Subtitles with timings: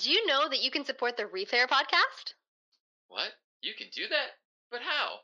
[0.00, 2.32] Did you know that you can support the Replayer podcast?
[3.08, 3.32] What?
[3.60, 4.40] You can do that?
[4.70, 5.16] But how?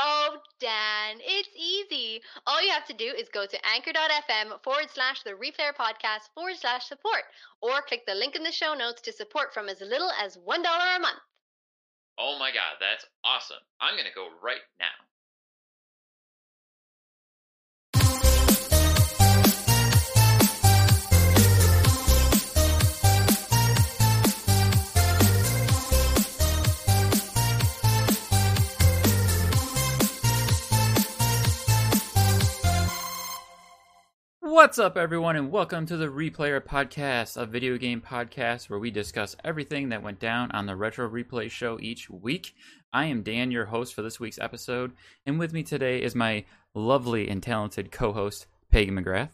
[0.00, 2.20] Oh, Dan, it's easy.
[2.48, 6.56] All you have to do is go to anchor.fm forward slash the Replayer podcast forward
[6.56, 7.22] slash support,
[7.62, 10.42] or click the link in the show notes to support from as little as $1
[10.42, 11.22] a month.
[12.18, 13.62] Oh my god, that's awesome.
[13.80, 14.98] I'm gonna go right now.
[34.50, 38.90] What's up, everyone, and welcome to the Replayer Podcast, a video game podcast where we
[38.90, 42.56] discuss everything that went down on the Retro Replay Show each week.
[42.92, 44.90] I am Dan, your host for this week's episode,
[45.24, 49.30] and with me today is my lovely and talented co host, Peggy McGrath.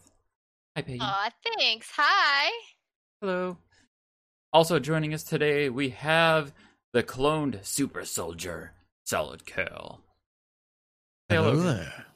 [0.75, 0.99] Hi, Peggy.
[1.01, 1.89] Aw, thanks.
[1.97, 2.51] Hi.
[3.19, 3.57] Hello.
[4.53, 6.53] Also joining us today, we have
[6.93, 8.73] the cloned super soldier,
[9.03, 10.01] Solid Cal.
[11.31, 12.06] Say Hello there.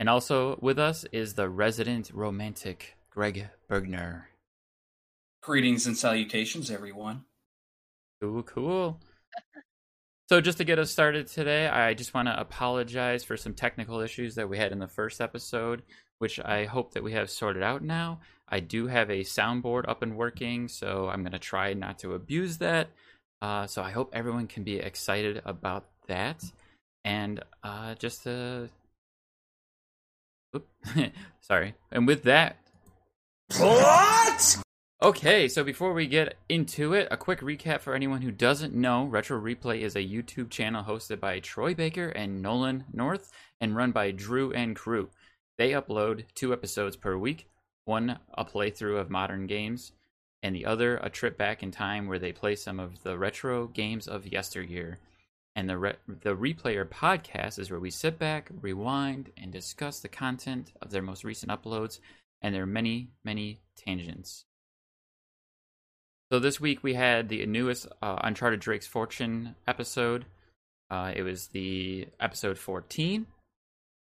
[0.00, 4.22] And also with us is the resident romantic, Greg Bergner.
[5.42, 7.24] Greetings and salutations, everyone.
[8.22, 9.00] Cool, cool.
[10.30, 14.00] So, just to get us started today, I just want to apologize for some technical
[14.00, 15.82] issues that we had in the first episode,
[16.18, 18.20] which I hope that we have sorted out now.
[18.48, 22.14] I do have a soundboard up and working, so I'm going to try not to
[22.14, 22.88] abuse that.
[23.42, 26.42] Uh, so, I hope everyone can be excited about that.
[27.04, 28.70] And uh, just to.
[30.54, 30.68] Oop.
[31.40, 31.74] Sorry.
[31.90, 32.56] And with that,
[33.58, 34.62] What?
[35.02, 39.04] Okay, so before we get into it, a quick recap for anyone who doesn't know
[39.06, 43.92] Retro Replay is a YouTube channel hosted by Troy Baker and Nolan North and run
[43.92, 45.08] by Drew and Crew.
[45.56, 47.48] They upload two episodes per week
[47.86, 49.92] one, a playthrough of modern games,
[50.42, 53.66] and the other, a trip back in time where they play some of the retro
[53.66, 54.98] games of yesteryear.
[55.56, 60.08] And the, re- the Replayer podcast is where we sit back, rewind, and discuss the
[60.08, 61.98] content of their most recent uploads
[62.40, 64.44] and their many, many tangents.
[66.32, 70.24] So this week we had the newest uh, Uncharted Drake's Fortune episode.
[70.88, 73.26] Uh, it was the episode 14.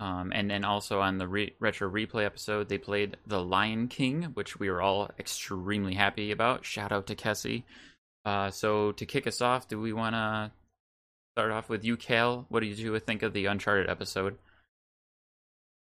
[0.00, 4.24] Um, and then also on the re- retro replay episode, they played The Lion King,
[4.34, 6.64] which we were all extremely happy about.
[6.64, 7.64] Shout out to Kessie.
[8.24, 10.50] Uh, so to kick us off, do we want to
[11.34, 12.46] start off with you, Cal?
[12.48, 14.38] What did you think of the Uncharted episode?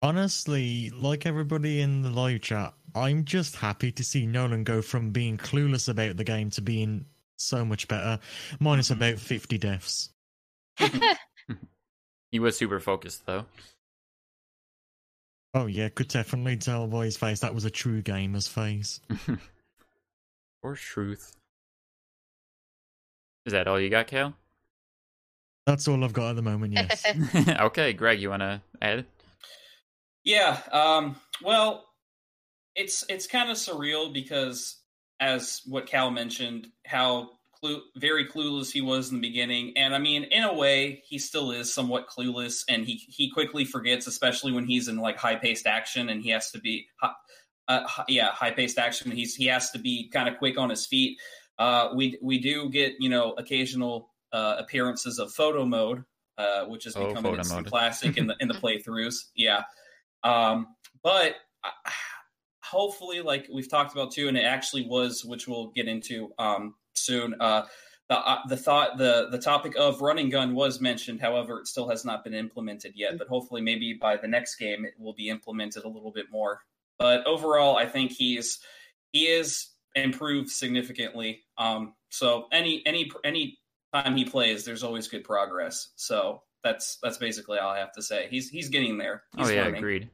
[0.02, 5.10] Honestly, like everybody in the live chat, I'm just happy to see Nolan go from
[5.10, 7.04] being clueless about the game to being
[7.36, 8.19] so much better,
[8.58, 9.02] minus mm-hmm.
[9.02, 10.10] about 50 deaths.
[12.30, 13.46] He was super focused, though.
[15.52, 19.00] Oh, yeah, could definitely tell by his face that was a true gamer's face.
[20.62, 21.34] or truth.
[23.46, 24.34] Is that all you got, Cal?
[25.66, 27.04] That's all I've got at the moment, yes.
[27.60, 29.04] okay, Greg, you want to add?
[30.25, 31.84] Yeah, um, well,
[32.75, 34.78] it's it's kind of surreal because,
[35.20, 39.99] as what Cal mentioned, how clue, very clueless he was in the beginning, and I
[39.99, 44.53] mean, in a way, he still is somewhat clueless, and he he quickly forgets, especially
[44.53, 47.12] when he's in like high paced action, and he has to be, hi-
[47.69, 49.10] uh, yeah, high paced action.
[49.10, 51.19] He's he has to be kind of quick on his feet.
[51.59, 56.04] Uh, we we do get you know occasional uh, appearances of photo mode,
[56.38, 57.66] uh, which has Oh, become an instant mode.
[57.70, 59.26] classic in the in the playthroughs.
[59.34, 59.62] Yeah,
[60.22, 60.69] um,
[61.02, 61.37] but
[62.62, 66.75] hopefully, like we've talked about too, and it actually was, which we'll get into um,
[66.94, 67.34] soon.
[67.40, 67.66] Uh,
[68.08, 71.20] the uh, the thought the the topic of run and gun was mentioned.
[71.20, 73.19] However, it still has not been implemented yet.
[73.19, 76.60] But hopefully, maybe by the next game, it will be implemented a little bit more.
[76.99, 78.58] But overall, I think he's
[79.12, 81.43] he is improved significantly.
[81.56, 83.58] Um, so any any any
[83.94, 85.90] time he plays, there's always good progress.
[85.96, 88.28] So that's that's basically all I have to say.
[88.31, 89.22] He's he's getting there.
[89.37, 89.76] He's oh yeah, learning.
[89.78, 90.10] agreed,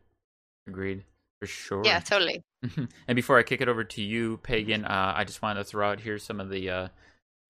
[0.68, 1.04] agreed
[1.40, 1.82] for sure.
[1.84, 2.42] yeah, totally.
[3.08, 5.90] and before I kick it over to you, Pagan, uh, I just wanted to throw
[5.90, 6.88] out here some of the uh,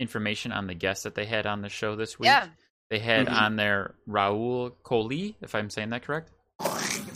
[0.01, 2.27] information on the guests that they had on the show this week.
[2.27, 2.49] Yeah.
[2.91, 3.33] They had Mhm.
[3.41, 6.31] on there Rahul Kohli, if I'm saying that correct.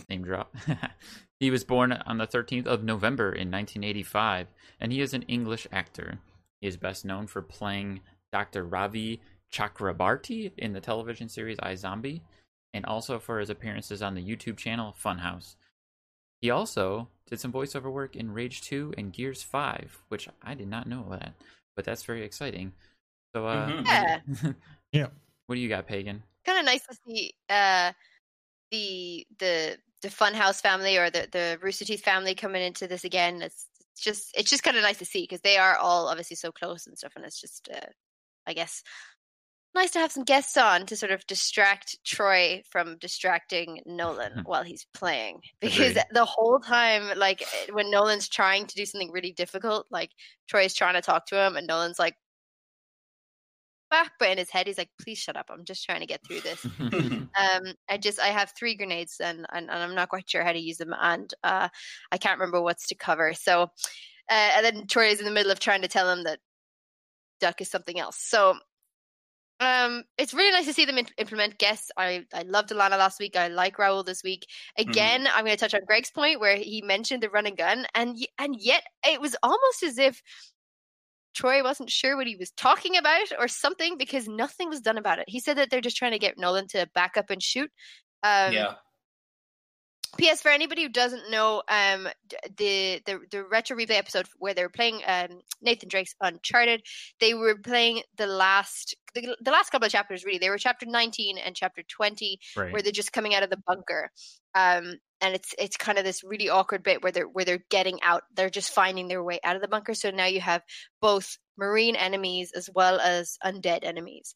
[0.08, 0.54] Name drop.
[1.40, 4.48] he was born on the 13th of November in 1985,
[4.80, 6.18] and he is an English actor.
[6.60, 8.00] He is best known for playing
[8.32, 8.64] Dr.
[8.64, 9.20] Ravi
[9.52, 12.20] Chakrabarti in the television series iZombie,
[12.72, 15.56] and also for his appearances on the YouTube channel Funhaus.
[16.40, 20.68] He also did some voiceover work in Rage 2 and Gears 5, which I did
[20.68, 21.34] not know that,
[21.76, 22.72] but that's very exciting.
[23.34, 23.84] So, uh, Mhm.
[23.86, 24.52] Yeah.
[24.92, 25.06] Yeah.
[25.46, 26.22] what do you got, Pagan?
[26.46, 27.92] kind of nice to see uh
[28.70, 33.42] the the the Funhaus family or the the Rooster Teeth family coming into this again.
[33.42, 36.36] It's, it's just it's just kind of nice to see because they are all obviously
[36.36, 37.86] so close and stuff, and it's just uh,
[38.46, 38.82] I guess
[39.74, 44.62] nice to have some guests on to sort of distract Troy from distracting Nolan while
[44.62, 45.40] he's playing.
[45.60, 46.04] Because Agreed.
[46.12, 50.10] the whole time like eh, when Nolan's trying to do something really difficult like
[50.48, 52.14] Troy's trying to talk to him and Nolan's like
[53.90, 55.46] back but in his head he's like please shut up.
[55.50, 56.66] I'm just trying to get through this.
[57.30, 60.52] Um i just i have three grenades and, and and i'm not quite sure how
[60.52, 61.68] to use them and uh
[62.10, 63.34] i can't remember what's to cover.
[63.34, 66.40] So uh and then troy is in the middle of trying to tell him that
[67.40, 68.54] duck is something else so
[69.60, 73.18] um it's really nice to see them in- implement guests i i loved alana last
[73.20, 74.46] week i like rahul this week
[74.78, 77.86] again i'm going to touch on greg's point where he mentioned the run and gun
[77.94, 80.22] and and yet it was almost as if
[81.32, 85.20] Troy wasn't sure what he was talking about or something because nothing was done about
[85.20, 85.26] it.
[85.28, 87.70] He said that they're just trying to get Nolan to back up and shoot.
[88.22, 88.74] Um, yeah.
[90.16, 90.42] P.S.
[90.42, 92.08] For anybody who doesn't know, um,
[92.56, 96.82] the the the retro replay episode where they were playing um, Nathan Drake's Uncharted,
[97.20, 100.24] they were playing the last the, the last couple of chapters.
[100.24, 102.72] Really, they were chapter nineteen and chapter twenty, right.
[102.72, 104.10] where they're just coming out of the bunker.
[104.54, 108.02] Um, and it's it's kind of this really awkward bit where they're where they're getting
[108.02, 108.22] out.
[108.34, 109.94] They're just finding their way out of the bunker.
[109.94, 110.62] So now you have
[111.00, 114.34] both marine enemies as well as undead enemies.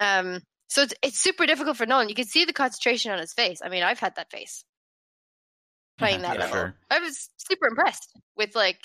[0.00, 2.08] Um, so it's it's super difficult for Nolan.
[2.08, 3.60] You can see the concentration on his face.
[3.64, 4.64] I mean, I've had that face
[5.98, 6.56] playing that Yeah, level.
[6.56, 6.74] sure.
[6.90, 8.80] I was super impressed with like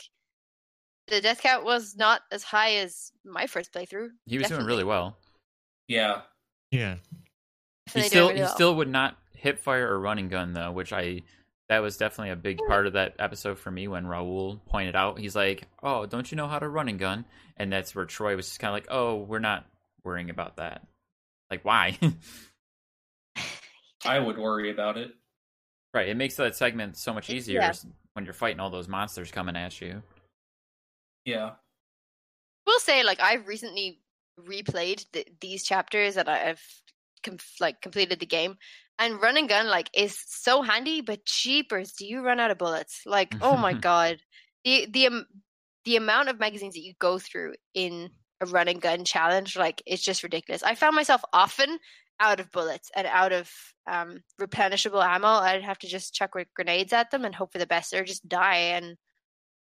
[1.08, 4.10] the death count was not as high as my first playthrough.
[4.26, 5.18] He was doing really well.
[5.88, 6.22] Yeah.
[6.72, 6.96] Yeah.
[7.94, 8.54] He still really he well.
[8.54, 11.22] still would not hip fire or run and gun though, which I
[11.70, 15.20] that was definitely a big part of that episode for me when Rahul pointed out.
[15.20, 17.26] He's like, "Oh, don't you know how to run and gun?"
[17.58, 19.66] And that's where Troy was just kind of like, "Oh, we're not
[20.04, 20.86] worrying about that."
[21.52, 21.98] Like, why?
[24.06, 25.12] I would worry about it.
[25.94, 26.08] Right.
[26.08, 27.74] It makes that segment so much easier yeah.
[28.14, 30.02] when you're fighting all those monsters coming at you.
[31.26, 31.52] Yeah.
[32.66, 34.00] will say like I've recently
[34.40, 36.64] replayed th- these chapters that I- I've
[37.24, 38.58] com- like completed the game,
[38.98, 41.02] and run and gun like is so handy.
[41.02, 43.02] But cheapers, do you run out of bullets?
[43.06, 44.20] Like oh my god,
[44.64, 45.26] the the um,
[45.86, 48.10] the amount of magazines that you go through in
[48.42, 50.64] a run and gun challenge like it's just ridiculous.
[50.64, 51.80] I found myself often
[52.20, 53.52] out of bullets and out of
[53.88, 55.28] um, replenishable ammo.
[55.28, 58.04] I'd have to just chuck with grenades at them and hope for the best, or
[58.04, 58.98] just die and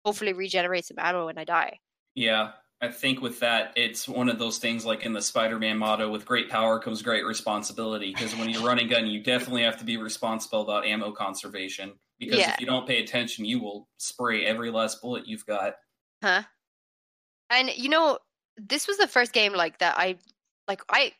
[0.05, 1.79] hopefully regenerate some ammo when I die.
[2.15, 2.51] Yeah.
[2.81, 6.09] I think with that, it's one of those things like in the Spider Man motto
[6.09, 8.13] with great power comes great responsibility.
[8.13, 11.93] Because when you're running gun, you definitely have to be responsible about ammo conservation.
[12.19, 12.53] Because Yeah.
[12.53, 15.75] if you don't pay attention, you will spray every last bullet you've got.
[16.23, 16.43] Huh?
[17.49, 18.19] And you know,
[18.55, 20.17] this was the first game like that I
[20.67, 21.11] like I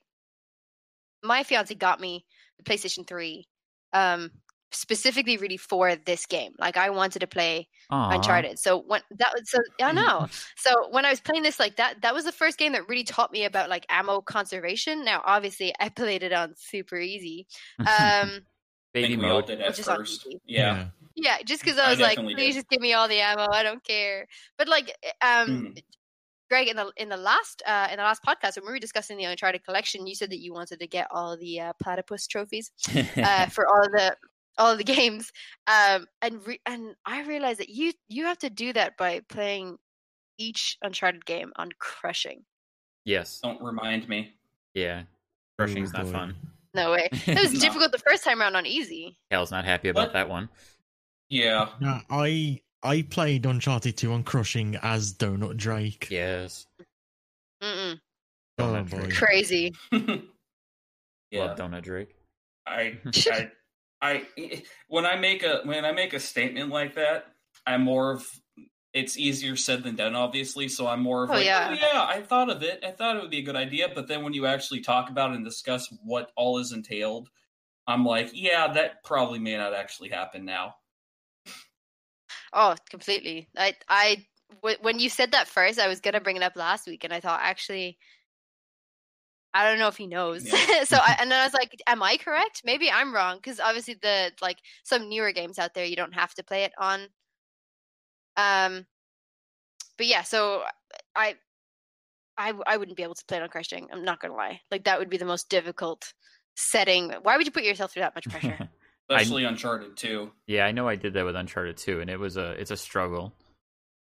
[1.23, 2.25] my fiance got me
[2.57, 3.47] the PlayStation 3
[3.93, 4.31] um
[4.71, 6.53] specifically really for this game.
[6.59, 8.11] Like I wanted to play Aw.
[8.11, 8.59] Uncharted.
[8.59, 10.27] So when that was so I know.
[10.57, 13.03] so when I was playing this like that that was the first game that really
[13.03, 15.03] taught me about like ammo conservation.
[15.03, 17.47] Now obviously I played it on super easy.
[17.79, 18.41] Um
[18.93, 19.45] Baby think we all mode.
[19.47, 20.25] did at Which is on first.
[20.27, 20.39] easy.
[20.45, 20.89] Yeah.
[21.15, 22.53] yeah, just cuz I I was like please did.
[22.55, 23.47] just give me all the ammo.
[23.51, 24.27] I don't care.
[24.57, 25.83] But like um Mhm.
[26.49, 29.17] Greg, in the in the last uh, in the last podcast when we were discussing
[29.17, 32.71] the Uncharted collection, you said that you wanted to get all the uh, platypus trophies
[33.17, 34.15] uh, for all the
[34.57, 35.31] all the games,
[35.67, 39.77] um, and re- and I realized that you you have to do that by playing
[40.37, 42.43] each Uncharted game on crushing.
[43.05, 43.39] yes.
[43.43, 44.33] Don't remind me.
[44.73, 45.03] Yeah.
[45.57, 46.35] Crushing's Oh, not fun.
[46.73, 49.17] No way, it was difficult the first time around on easy.
[49.31, 50.13] Hal's not happy about What?
[50.13, 50.47] that one.
[51.29, 51.69] Yeah.
[51.79, 56.07] No, I I played Uncharted 2 on Crushing as Donut Drake.
[56.09, 56.65] Yes.
[57.61, 57.99] Mm-mm.
[58.57, 58.97] Oh Donut boy.
[58.99, 59.13] Drake.
[59.15, 59.75] Crazy.
[59.91, 60.17] yeah.
[61.33, 62.15] Love Donut Drake.
[62.65, 62.97] I,
[63.31, 63.49] I,
[64.01, 67.25] I, when I make a when I make a statement like that,
[67.65, 68.25] I'm more of.
[68.91, 70.67] It's easier said than done, obviously.
[70.67, 71.67] So I'm more of Oh, like, yeah.
[71.69, 72.83] oh yeah, I thought of it.
[72.83, 73.87] I thought it would be a good idea.
[73.93, 77.29] But then when you actually talk about it and discuss what all is entailed,
[77.85, 80.73] I'm like, yeah, that probably may not actually happen now.
[82.53, 83.47] Oh, completely.
[83.57, 84.25] I I
[84.61, 87.13] w- when you said that first, I was gonna bring it up last week, and
[87.13, 87.97] I thought actually,
[89.53, 90.45] I don't know if he knows.
[90.45, 90.83] Yeah.
[90.83, 92.61] so I, and then I was like, am I correct?
[92.65, 96.33] Maybe I'm wrong because obviously the like some newer games out there you don't have
[96.35, 97.07] to play it on.
[98.37, 98.85] Um,
[99.97, 100.63] but yeah, so
[101.15, 101.35] I,
[102.37, 103.87] I, I wouldn't be able to play it on crushing.
[103.91, 104.61] I'm not gonna lie.
[104.71, 106.13] Like that would be the most difficult
[106.55, 107.11] setting.
[107.23, 108.69] Why would you put yourself through that much pressure?
[109.09, 110.31] Especially Uncharted too.
[110.47, 112.77] yeah, I know I did that with Uncharted 2, and it was a it's a
[112.77, 113.33] struggle.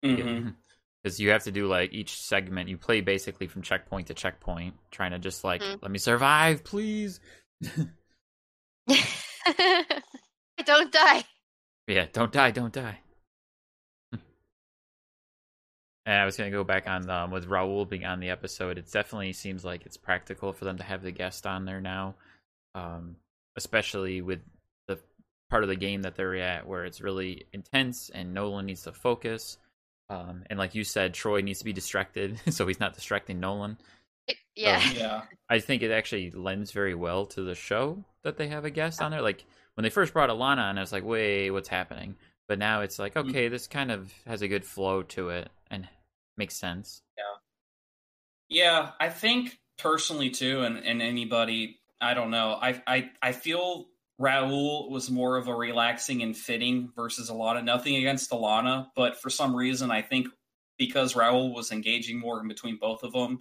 [0.02, 2.68] Because you have to do like each segment.
[2.68, 5.82] You play basically from checkpoint to checkpoint, trying to just like Mhm.
[5.82, 7.20] let me survive, please.
[10.64, 11.24] don't die.
[11.86, 12.98] Yeah, don't die, don't die.
[14.12, 14.22] and
[16.06, 18.76] I was gonna go back on um, with Rahul being on the episode.
[18.78, 22.14] It definitely seems like it's practical for them to have the guest on there now,
[22.74, 23.16] um,
[23.56, 24.57] especially with the
[25.50, 28.92] part of the game that they're at where it's really intense and Nolan needs to
[28.92, 29.56] focus.
[30.10, 33.78] Um, and like you said, Troy needs to be distracted, so he's not distracting Nolan.
[34.54, 34.82] Yeah.
[34.92, 35.22] Yeah.
[35.48, 39.00] I think it actually lends very well to the show that they have a guest
[39.00, 39.22] on there.
[39.22, 42.16] Like when they first brought Alana on, I was like, "Wait, what's happening?"
[42.48, 43.28] But now it's like, Mm.
[43.28, 45.88] okay, this kind of has a good flow to it and
[46.36, 47.02] makes sense.
[47.16, 47.24] Yeah.
[48.48, 52.58] Yeah, I think personally too, and, and anybody, I don't know.
[52.60, 53.86] I I I feel
[54.20, 57.62] Rahul was more of a relaxing and fitting versus Alana.
[57.62, 60.26] Nothing against Alana, but for some reason, I think
[60.76, 63.38] because Rahul was engaging more in between both of them,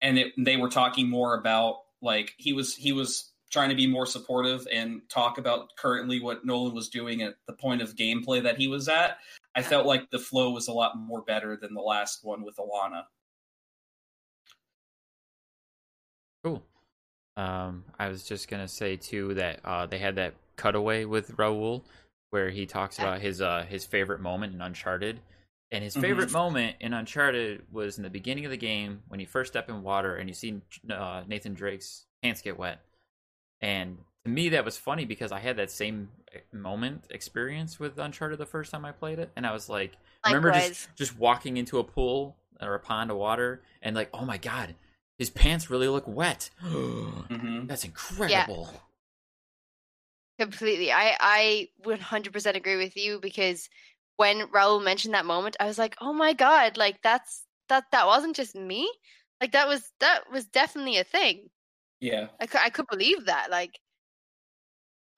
[0.00, 3.86] and it, they were talking more about like he was he was trying to be
[3.86, 8.42] more supportive and talk about currently what Nolan was doing at the point of gameplay
[8.42, 9.18] that he was at.
[9.56, 12.56] I felt like the flow was a lot more better than the last one with
[12.56, 13.02] Alana.
[16.44, 16.62] Cool.
[17.40, 21.82] Um, I was just gonna say too that uh, they had that cutaway with Rahul
[22.30, 25.20] where he talks about his uh, his favorite moment in Uncharted,
[25.72, 26.00] and his Mhm.
[26.00, 29.68] favorite moment in Uncharted was in the beginning of the game when you first step
[29.68, 32.80] in water and you see uh, Nathan Drake's pants get wet,
[33.60, 37.98] and to me that was funny because I had that same eh, moment experience with
[37.98, 41.18] Uncharted the first time I played it, and I was like, I remember just just
[41.18, 44.74] walking into a pool or a pond of water and like, oh my god,
[45.20, 46.48] his pants really look wet.
[46.60, 48.70] hmm That's incredible.
[50.38, 50.90] Completely.
[50.90, 53.68] I I 100% agree with you because
[54.16, 58.06] when Rahul mentioned that moment, I was like, "Oh my god, like that's that that
[58.06, 58.90] wasn't just me.
[59.42, 61.50] Like that was that was definitely a thing.
[62.00, 62.28] Yeah.
[62.40, 63.50] I could I could believe that.
[63.50, 63.78] Like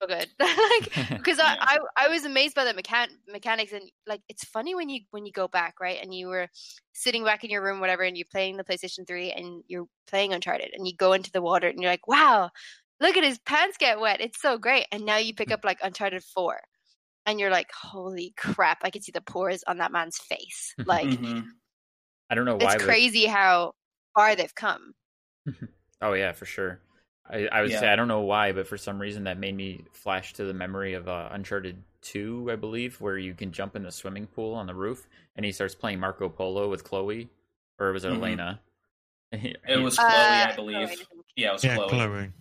[0.03, 0.29] so good.
[0.41, 1.57] like because I, Yeah.
[1.61, 5.25] I I was amazed by the mechan- mechanics and like it's funny when you when
[5.25, 6.49] you go back right and you were
[6.93, 10.33] sitting back in your room whatever and you're playing the PlayStation 3 and you're playing
[10.33, 12.51] Uncharted and you go into the water and you're like wow
[13.01, 15.79] look at his pants get wet it's so great and now you pick up like
[15.83, 16.61] Uncharted 4
[17.27, 21.07] and you're like holy crap I can see the pores on that man's face like
[21.09, 21.45] Mhm.
[22.31, 22.75] I don't know why.
[22.75, 23.73] it's but- crazy how
[24.15, 24.95] far they've come
[26.01, 26.81] Oh yeah, for sure.
[27.33, 27.81] I, I would Yeah.
[27.81, 30.53] say I don't know why, but for some reason that made me flash to the
[30.55, 34.55] memory of uh, Uncharted Two, I believe, where you can jump in the swimming pool
[34.55, 37.31] on the roof, and he starts playing Marco Polo with Chloe,
[37.79, 38.17] or was it Mhm.
[38.17, 38.61] Elena?
[39.33, 40.77] It was Chloe, Uh, I believe.
[40.77, 41.89] I think- Yeah, it was Yeah, Chloe.
[41.89, 42.33] Chloe.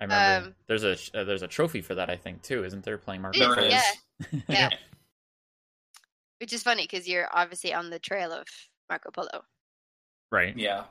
[0.00, 2.84] I remember Um, there's a uh, there's a trophy for that I think too, isn't
[2.84, 2.98] there?
[2.98, 3.66] Playing Marco There Polo.
[3.68, 3.82] is.
[4.32, 4.40] Yeah.
[4.48, 4.70] yeah
[6.40, 8.46] which is funny because you're obviously on the trail of
[8.90, 9.44] Marco Polo
[10.32, 10.56] right.
[10.56, 10.84] Yeah.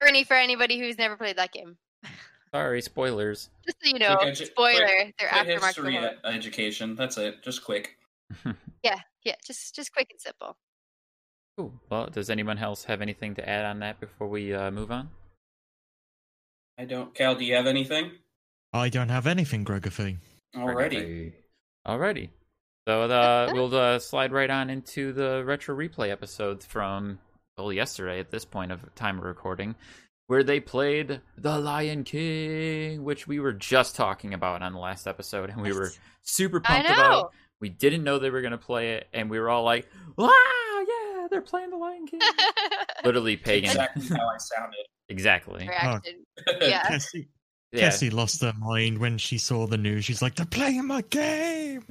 [0.00, 1.76] For for anybody who's never played that game.
[2.54, 3.50] Sorry, spoilers.
[3.64, 6.12] Just so you know, Quick edu- spoiler, quick- they're quick after Marco history Polo.
[6.24, 6.94] education.
[6.94, 7.42] That's it.
[7.42, 7.96] Just quick.
[8.84, 10.58] Yeah, yeah, just just quick and simple.
[11.56, 11.72] Cool.
[11.88, 15.08] Well, does anyone else have anything to add on that before we uh, move on?
[16.78, 17.14] I don't.
[17.14, 18.10] Cal, do you have anything?
[18.74, 20.18] I don't have anything, Gregophy.
[20.54, 21.32] Already.
[21.88, 22.28] Alrighty.
[22.86, 27.18] So uh, we'll uh, slide right on into the retro replay episodes from
[27.56, 29.74] well yesterday at this point of time of recording,
[30.26, 35.06] where they played The Lion King, which we were just talking about on the last
[35.06, 35.92] episode, and we were
[36.22, 36.94] super pumped know.
[36.94, 37.32] about.
[37.60, 40.30] We didn't know they were gonna play it, and we were all like, "Wow,
[40.86, 42.20] yeah, they're playing The Lion King!"
[43.04, 43.70] Literally pagan.
[43.70, 44.86] Exactly how I sounded.
[45.08, 45.68] exactly.
[45.68, 46.24] Reaction.
[46.60, 46.82] Yeah.
[46.88, 47.28] Cassie,
[47.72, 47.80] Yeah.
[47.80, 50.04] Cassie lost her mind when she saw the news.
[50.04, 51.84] She's like, "They're playing my game."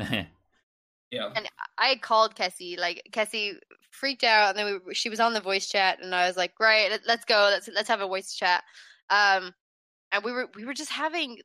[1.14, 1.30] Yeah.
[1.36, 2.80] And I called Kessie.
[2.80, 3.58] Like Kessie
[3.92, 6.54] freaked out, and then we, she was on the voice chat, and I was like,
[6.60, 7.50] "Right, let, let's go.
[7.52, 8.64] Let's let's have a voice chat."
[9.10, 9.54] Um,
[10.12, 11.40] and we were we were just having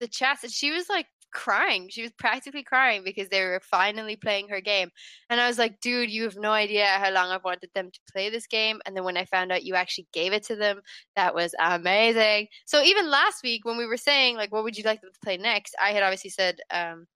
[0.00, 1.88] the chats, and she was like crying.
[1.90, 4.90] She was practically crying because they were finally playing her game.
[5.28, 8.00] And I was like, "Dude, you have no idea how long I've wanted them to
[8.12, 10.80] play this game." And then when I found out you actually gave it to them,
[11.16, 12.48] that was amazing.
[12.66, 15.20] So even last week when we were saying like, "What would you like them to
[15.24, 16.60] play next?" I had obviously said.
[16.70, 17.06] Um,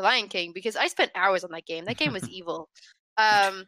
[0.00, 1.84] the Lion King because I spent hours on that game.
[1.84, 2.68] That game was evil.
[3.18, 3.66] Um,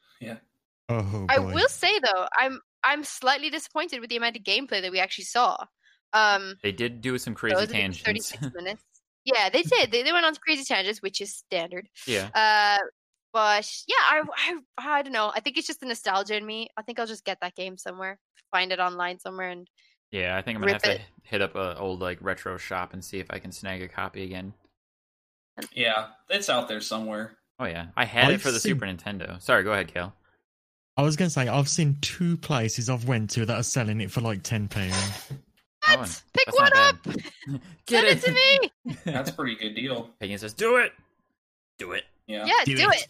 [0.89, 1.27] Oh boy.
[1.31, 4.99] I will say though, I'm I'm slightly disappointed with the amount of gameplay that we
[4.99, 5.57] actually saw.
[6.12, 8.03] Um, They did do some crazy it tangents.
[8.33, 8.83] 36 minutes.
[9.25, 9.91] Yeah, they did.
[9.93, 11.89] They, they went on crazy tangents, which is standard.
[12.07, 12.29] yeah.
[12.35, 12.85] Uh,
[13.33, 15.33] but yeah, I, I I don't know.
[15.35, 16.69] I think it's just the nostalgia in me.
[16.77, 18.19] I think I'll just get that game somewhere,
[18.51, 19.67] find it online somewhere, and
[20.11, 20.99] Yeah, I think I'm gonna have it.
[20.99, 23.89] to hit up a old like retro shop and see if I can snag a
[23.89, 24.53] copy again.
[25.75, 27.37] Yeah, it's out there somewhere.
[27.59, 29.41] Oh yeah, I had it I've for the seen- Super Nintendo.
[29.41, 30.15] Sorry, go ahead, Kel.
[30.97, 34.11] I was gonna say I've seen two places I've went to that are selling it
[34.11, 34.93] for like ten pounds.
[35.87, 35.99] what?
[35.99, 36.05] Oh,
[36.35, 37.03] Pick that's one up.
[37.05, 37.61] bad.
[37.89, 38.95] Send it to me.
[39.05, 40.11] That's a pretty good deal.
[40.21, 40.93] Peggy says, "Do it,
[41.79, 42.47] do it, Yeah.
[42.47, 42.77] Yeah, do, it.
[42.79, 43.07] Do it.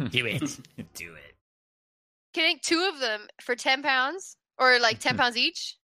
[0.00, 0.10] it.
[0.12, 1.34] do it, do it."
[2.32, 5.76] Getting two of them for ten pounds or like ten pounds each.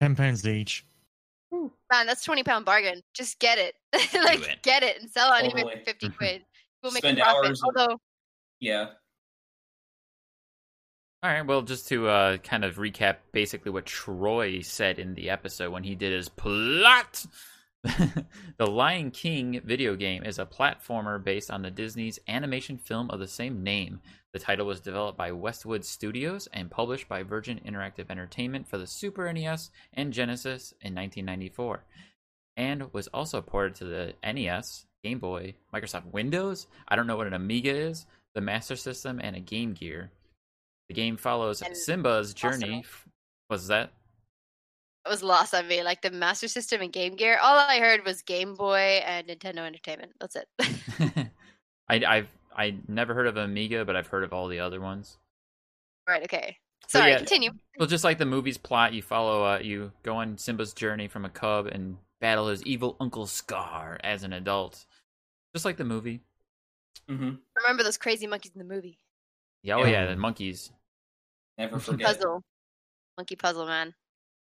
[0.00, 0.84] Ten pounds each.
[1.50, 3.02] Man, that's twenty pound bargain.
[3.14, 3.74] Just get it,
[4.14, 4.62] like it.
[4.62, 5.76] get it and sell it on eBay Totally.
[5.78, 6.44] for fifty quid.
[6.82, 7.46] We'll make Spend a profit.
[7.46, 7.96] hours of- Although
[8.60, 8.86] Yeah.
[11.22, 15.30] All right, well, just to uh, kind of recap basically what Troy said in the
[15.30, 17.26] episode when he did his plot.
[18.56, 23.20] the Lion King video game is a platformer based on the Disney's animation film of
[23.20, 24.00] the same name.
[24.32, 28.86] The title was developed by Westwood Studios and published by Virgin Interactive Entertainment for the
[28.86, 31.84] Super NES and Genesis in 1994,
[32.56, 36.66] and was also ported to the NES, Game Boy, Microsoft Windows.
[36.88, 40.10] I don't know what an Amiga is, the Master System, and a Game Gear.
[40.88, 42.60] The game follows And Simba's awesome.
[42.60, 42.84] journey.
[43.50, 43.92] Was that?
[45.08, 45.82] It was lost on me.
[45.82, 47.38] Like the Master System and Game Gear.
[47.42, 50.12] All I heard was Game Boy and Nintendo Entertainment.
[50.20, 50.48] That's it.
[51.88, 55.16] I, I've I never heard of Amiga, but I've heard of all the other ones.
[56.06, 56.22] right.
[56.24, 56.58] Okay.
[56.88, 57.10] Sorry.
[57.12, 57.16] yeah.
[57.18, 57.52] Continue.
[57.78, 61.24] Well, just like the movie's plot, you follow, uh, you go on Simba's journey from
[61.24, 64.84] a cub and battle his evil uncle Scar as an adult,
[65.54, 66.20] just like the movie.
[67.08, 67.30] Mm-hmm.
[67.62, 68.98] Remember those crazy monkeys in the movie?
[69.62, 69.90] Yeah, oh Yeah.
[69.90, 70.70] yeah, the monkeys.
[71.56, 72.06] Never forget.
[72.06, 72.42] Puzzle.
[73.16, 73.94] Monkey puzzle, man.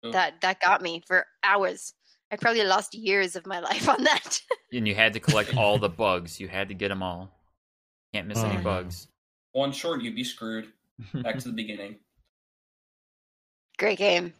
[0.05, 0.12] Ooh.
[0.12, 1.95] That that got me for hours.
[2.31, 4.41] I probably lost years of my life on that.
[4.73, 6.41] And you had to collect all the bugs.
[6.41, 7.31] You had to get them all.
[8.12, 8.62] Can't miss any Oh.
[8.62, 9.09] bugs.
[9.53, 10.73] One short, you'd be screwed.
[11.15, 11.97] Back to the beginning.
[13.78, 14.32] Great game.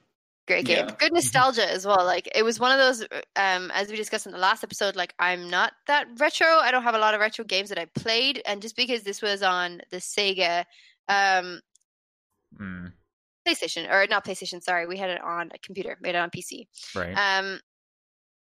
[0.47, 0.87] Great game.
[0.89, 0.95] Yeah.
[0.99, 2.05] Good nostalgia as well.
[2.05, 3.03] Like it was one of those
[3.35, 6.47] um as we discussed in the last episode, like I'm not that retro.
[6.47, 9.21] I don't have a lot of retro games that I played and just because this
[9.23, 10.65] was on the Sega
[11.09, 11.61] um
[12.61, 12.93] Mm,
[13.47, 16.67] PlayStation or not PlayStation, sorry, we had it on a computer, made it on PC.
[16.95, 17.15] right.
[17.17, 17.61] Um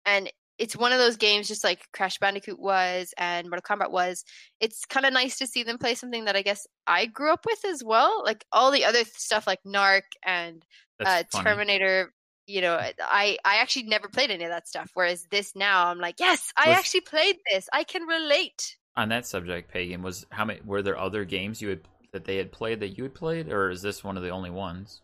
[0.06, 4.24] and it's one of those games just like Crash Bandicoot was and Mortal Kombat was.
[4.60, 7.46] It's kind of nice to see them play something that I guess I grew up
[7.46, 8.22] with as well.
[8.24, 10.64] Like all the other stuff like Narc and
[11.04, 12.14] uh, Terminator.
[12.46, 14.92] You know, I I actually never played any of that stuff.
[14.94, 17.68] Whereas this now, I'm like, yes, I Was- actually played this.
[17.74, 18.78] I can relate.
[18.96, 20.60] On that subject, Pagan, was how many?
[20.64, 21.82] Were there other games you had
[22.14, 24.52] that they had played that you had played, or is this one of the only
[24.52, 25.02] ones?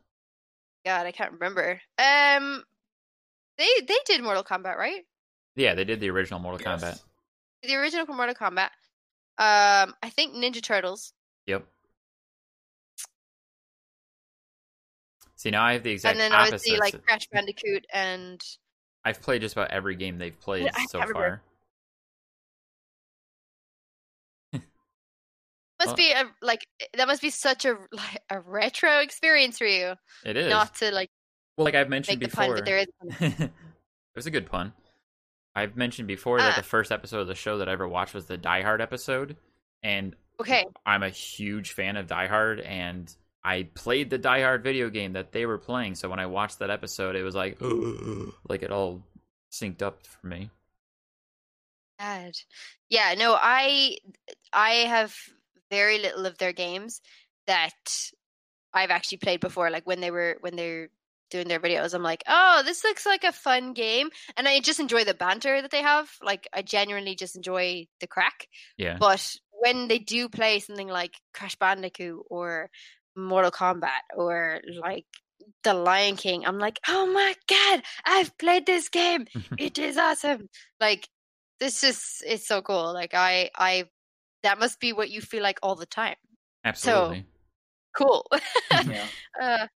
[0.85, 1.81] God, I can't remember.
[1.97, 2.63] Um,
[3.57, 5.01] they they did Mortal Kombat, right?
[5.55, 6.83] Yeah, they did the original Mortal Yes.
[6.83, 7.67] Kombat.
[7.67, 8.69] The original Mortal Kombat.
[9.39, 11.13] Um, I think Ninja Turtles,
[11.47, 11.65] Yep.
[15.35, 16.53] See, now I have the exact and then opposite.
[16.55, 18.41] obviously like Crash Bandicoot and
[19.05, 21.41] I've played just about every game they've played so can't far.
[25.79, 26.65] Must Well- be a like
[26.95, 29.93] that must be such a like, a retro experience for you.
[30.25, 30.49] It is.
[30.49, 31.09] Not to like
[31.57, 32.45] well, like I've make mentioned the before.
[32.45, 32.87] pun, but there is.
[33.39, 33.51] it
[34.15, 34.73] was a good pun.
[35.55, 36.57] I've mentioned before that Ah.
[36.57, 39.35] the first episode of the show that I ever watched was the Die Hard episode,
[39.83, 43.13] and Okay, I'm a huge fan of Die Hard, and
[43.43, 45.95] I played the Die Hard video game that they were playing.
[45.95, 47.57] So when I watched that episode, it was like,
[48.47, 49.01] like it all
[49.51, 50.49] synced up for me.
[51.97, 52.35] Bad.
[52.89, 53.97] Yeah, no, I
[54.53, 55.13] I have
[55.69, 57.01] very little of their games
[57.47, 57.73] that
[58.73, 59.69] I've actually played before.
[59.69, 60.89] Like when they were when they're
[61.29, 64.79] doing their videos, I'm like, oh, this looks like a fun game, and I just
[64.79, 66.10] enjoy the banter that they have.
[66.21, 68.47] Like I genuinely just enjoy the crack.
[68.77, 68.97] Yeah.
[68.99, 72.69] But when they do play something like Crash Bandicoot or
[73.15, 75.05] Mortal Kombat or like
[75.63, 79.27] The Lion King, I'm like, oh my god, I've played this game.
[79.58, 80.49] it is awesome.
[80.79, 81.08] Like
[81.60, 82.93] this is it's so cool.
[82.93, 83.86] Like I I
[84.43, 86.15] that must be what you feel like all the time.
[86.65, 87.25] Absolutely.
[87.97, 88.25] Cool.
[88.71, 89.08] Yeah.
[89.41, 89.67] uh,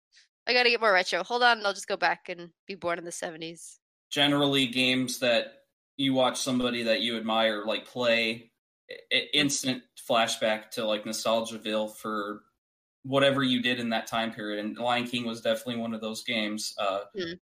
[0.47, 1.23] I gotta get more retro.
[1.23, 3.79] Hold on, I'll just go back and be born in the seventies.
[4.11, 5.53] Generally, games that
[5.97, 8.51] you watch somebody that you admire like play,
[8.89, 12.43] i- i- instant flashback to like Nostalgiaville for
[13.03, 14.63] whatever you did in that time period.
[14.63, 16.73] And Lion King was definitely one of those games.
[16.77, 17.33] Uh, Hmm.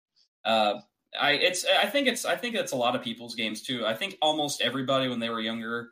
[0.45, 0.81] uh,
[1.21, 3.85] I it's I think it's I think it's a lot of people's games too.
[3.85, 5.91] I think almost everybody when they were younger.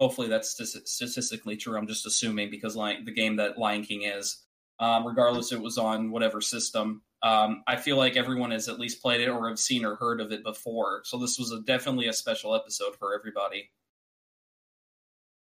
[0.00, 1.76] Hopefully that's statistically true.
[1.76, 4.44] I'm just assuming because Lion, the game that Lion King is,
[4.78, 7.02] um, regardless it was on whatever system.
[7.22, 10.22] Um, I feel like everyone has at least played it or have seen or heard
[10.22, 11.02] of it before.
[11.04, 13.70] So this was a, definitely a special episode for everybody.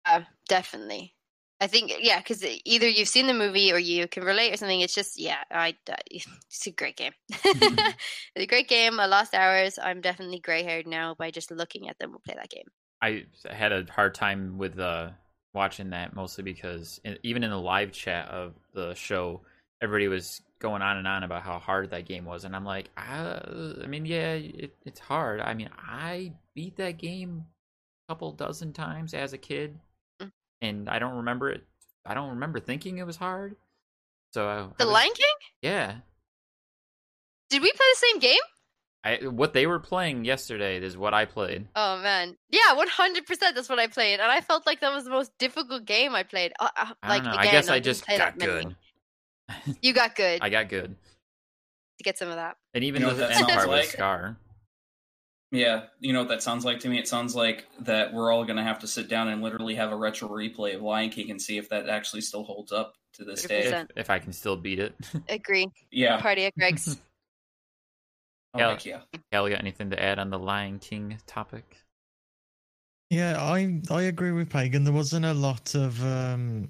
[0.05, 1.15] Uh, definitely.
[1.59, 4.81] I think yeah, because either you've seen the movie or you can relate or something.
[4.81, 7.13] It's just yeah, I uh, it's a great game.
[7.29, 7.93] it's
[8.35, 8.99] a great game.
[8.99, 9.79] I lost hours.
[9.81, 12.11] I'm definitely gray haired now by just looking at them.
[12.11, 12.65] We'll play that game.
[13.03, 15.09] I had a hard time with uh,
[15.53, 19.41] watching that mostly because in, even in the live chat of the show,
[19.81, 22.89] everybody was going on and on about how hard that game was, and I'm like,
[22.95, 23.41] I,
[23.83, 25.41] I mean, yeah, it, it's hard.
[25.41, 27.45] I mean, I beat that game
[28.07, 29.77] a couple dozen times as a kid
[30.63, 31.63] and I don't remember it.
[32.05, 33.55] I don't remember thinking it was hard.
[34.33, 35.35] So uh, the was, Lion King.
[35.61, 35.95] Yeah.
[37.49, 38.39] Did we play the same game?
[39.03, 41.67] I what they were playing yesterday is what I played.
[41.75, 43.55] Oh man, yeah, one hundred percent.
[43.55, 46.23] That's what I played, and I felt like that was the most difficult game I
[46.23, 46.53] played.
[46.59, 48.75] Uh, uh, like I, again, I guess I just got good.
[49.81, 50.39] you got good.
[50.41, 50.95] I got good
[51.97, 52.57] to get some of that.
[52.73, 53.81] And even you know the end part like?
[53.81, 54.37] was Scar.
[55.51, 56.97] Yeah, you know what that sounds like to me?
[56.97, 59.91] It sounds like that we're all going to have to sit down and literally have
[59.91, 63.23] a retro replay of Lion King and see if that actually still holds up to
[63.23, 63.47] this 100%.
[63.49, 63.61] day.
[63.61, 64.95] If, if, I can still beat it.
[65.29, 65.67] Agree.
[65.91, 66.19] Yeah.
[66.19, 66.97] Party at Greg's.
[68.53, 68.99] oh, Cal, yeah.
[69.31, 71.77] Cal, got anything to add on the Lion King topic?
[73.09, 74.83] Yeah, I I agree with Pagan.
[74.83, 76.69] There wasn't a lot of um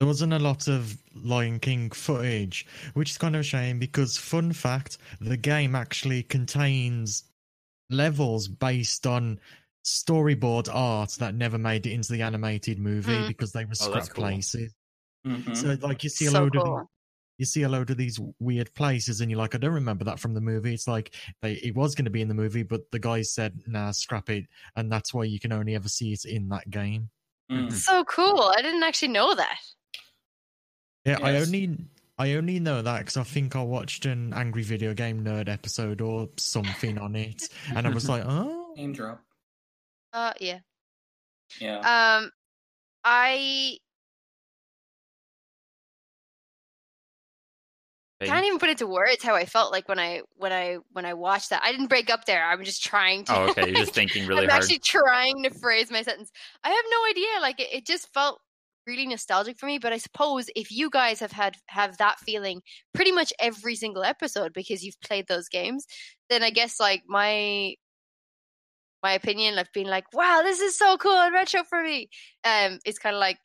[0.00, 4.16] there wasn't a lot of Lion King footage, which is kind of a shame because
[4.16, 7.24] fun fact, the game actually contains
[7.90, 9.38] levels based on
[9.84, 13.28] storyboard art that never made it into the animated movie mm.
[13.28, 14.00] because they were oh, cool.
[14.14, 14.72] places.
[15.26, 15.54] Mm-hmm.
[15.54, 16.78] So like you see a so load cool.
[16.78, 16.86] of
[17.38, 20.20] you see a load of these weird places and you're like, I don't remember that
[20.20, 20.74] from the movie.
[20.74, 23.58] It's like they it was going to be in the movie, but the guys said,
[23.66, 27.10] nah, scrap it, and that's why you can only ever see it in that game.
[27.50, 27.72] Mm.
[27.72, 28.52] So cool!
[28.56, 29.58] I didn't actually know that.
[31.04, 31.22] Yeah, yes.
[31.22, 31.78] I only
[32.18, 36.00] I only know that because I think I watched an Angry Video Game Nerd episode
[36.00, 39.20] or something on it, and I was like, oh, name drop.
[40.12, 40.60] Uh, yeah.
[41.60, 41.78] Yeah.
[41.78, 42.30] Um,
[43.04, 43.78] I
[48.26, 51.14] can't even put into words how I felt like when I when I when I
[51.14, 51.62] watched that.
[51.64, 52.44] I didn't break up there.
[52.44, 53.36] I'm just trying to.
[53.36, 53.66] Oh, okay.
[53.66, 54.62] You're just thinking really I'm hard.
[54.62, 56.30] actually trying to phrase my sentence.
[56.64, 57.40] I have no idea.
[57.40, 58.40] Like it, it just felt
[58.86, 62.60] really nostalgic for me but i suppose if you guys have had have that feeling
[62.92, 65.86] pretty much every single episode because you've played those games
[66.28, 67.74] then i guess like my
[69.02, 72.08] my opinion of being like wow this is so cool and retro for me
[72.44, 73.38] um it's kind of like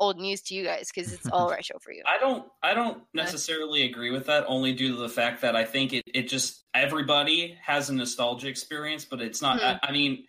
[0.00, 3.02] old news to you guys because it's all retro for you i don't i don't
[3.14, 6.64] necessarily agree with that only due to the fact that i think it, it just
[6.74, 9.76] everybody has a nostalgia experience but it's not mm-hmm.
[9.84, 10.24] I, I mean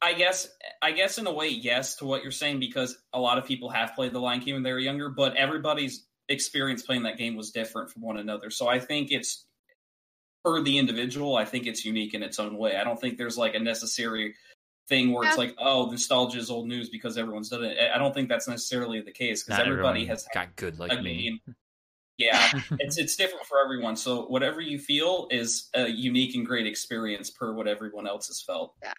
[0.00, 0.48] I guess
[0.82, 3.68] I guess in a way yes to what you're saying because a lot of people
[3.70, 7.36] have played the Lion King when they were younger, but everybody's experience playing that game
[7.36, 8.50] was different from one another.
[8.50, 9.46] So I think it's
[10.42, 12.76] for the individual, I think it's unique in its own way.
[12.76, 14.34] I don't think there's like a necessary
[14.88, 15.30] thing where yeah.
[15.30, 17.78] it's like, oh, nostalgia is old news because everyone's done it.
[17.94, 20.96] I don't think that's necessarily the case because everybody has got good like me.
[20.96, 21.40] I mean
[22.18, 23.96] yeah, it's it's different for everyone.
[23.96, 28.40] So whatever you feel is a unique and great experience per what everyone else has
[28.40, 28.74] felt.
[28.82, 28.92] Yeah.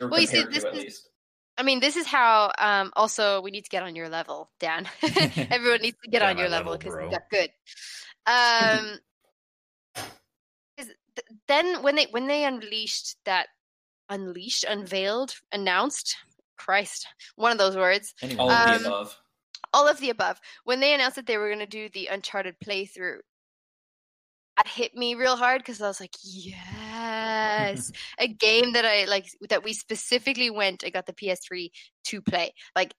[0.00, 1.08] Or well, you see, this is,
[1.56, 2.52] I mean, this is how.
[2.56, 4.88] Um, also, we need to get on your level, Dan.
[5.50, 7.50] Everyone needs to get on your level because you got good.
[8.26, 8.98] Um,
[11.48, 13.48] then when they when they unleashed that,
[14.08, 16.16] unleashed, unveiled, announced,
[16.56, 18.14] Christ, one of those words.
[18.22, 18.40] Anyway.
[18.40, 19.20] All of um, the above.
[19.72, 20.40] All of the above.
[20.64, 23.18] When they announced that they were going to do the Uncharted playthrough,
[24.56, 29.26] that hit me real hard because I was like, yes, a game that I like
[29.48, 30.84] that we specifically went.
[30.84, 31.70] I got the PS3
[32.06, 32.52] to play.
[32.74, 32.92] Like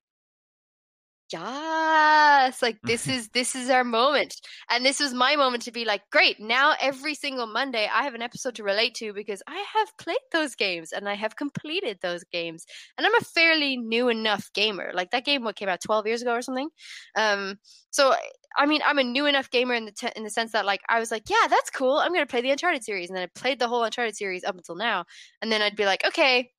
[1.31, 4.35] yes like this is this is our moment.
[4.69, 8.13] And this was my moment to be like great now every single monday i have
[8.13, 11.99] an episode to relate to because i have played those games and i have completed
[12.01, 12.65] those games.
[12.97, 16.21] And i'm a fairly new enough gamer like that game what came out 12 years
[16.21, 16.69] ago or something?
[17.15, 17.59] Um
[17.91, 18.13] so
[18.57, 20.81] i mean i'm a new enough gamer in the te- in the sense that like
[20.89, 23.09] i was like yeah that's cool i'm going to play the uncharted series.
[23.09, 25.05] And then i played the whole uncharted series up until now.
[25.41, 26.51] And then i'd be like okay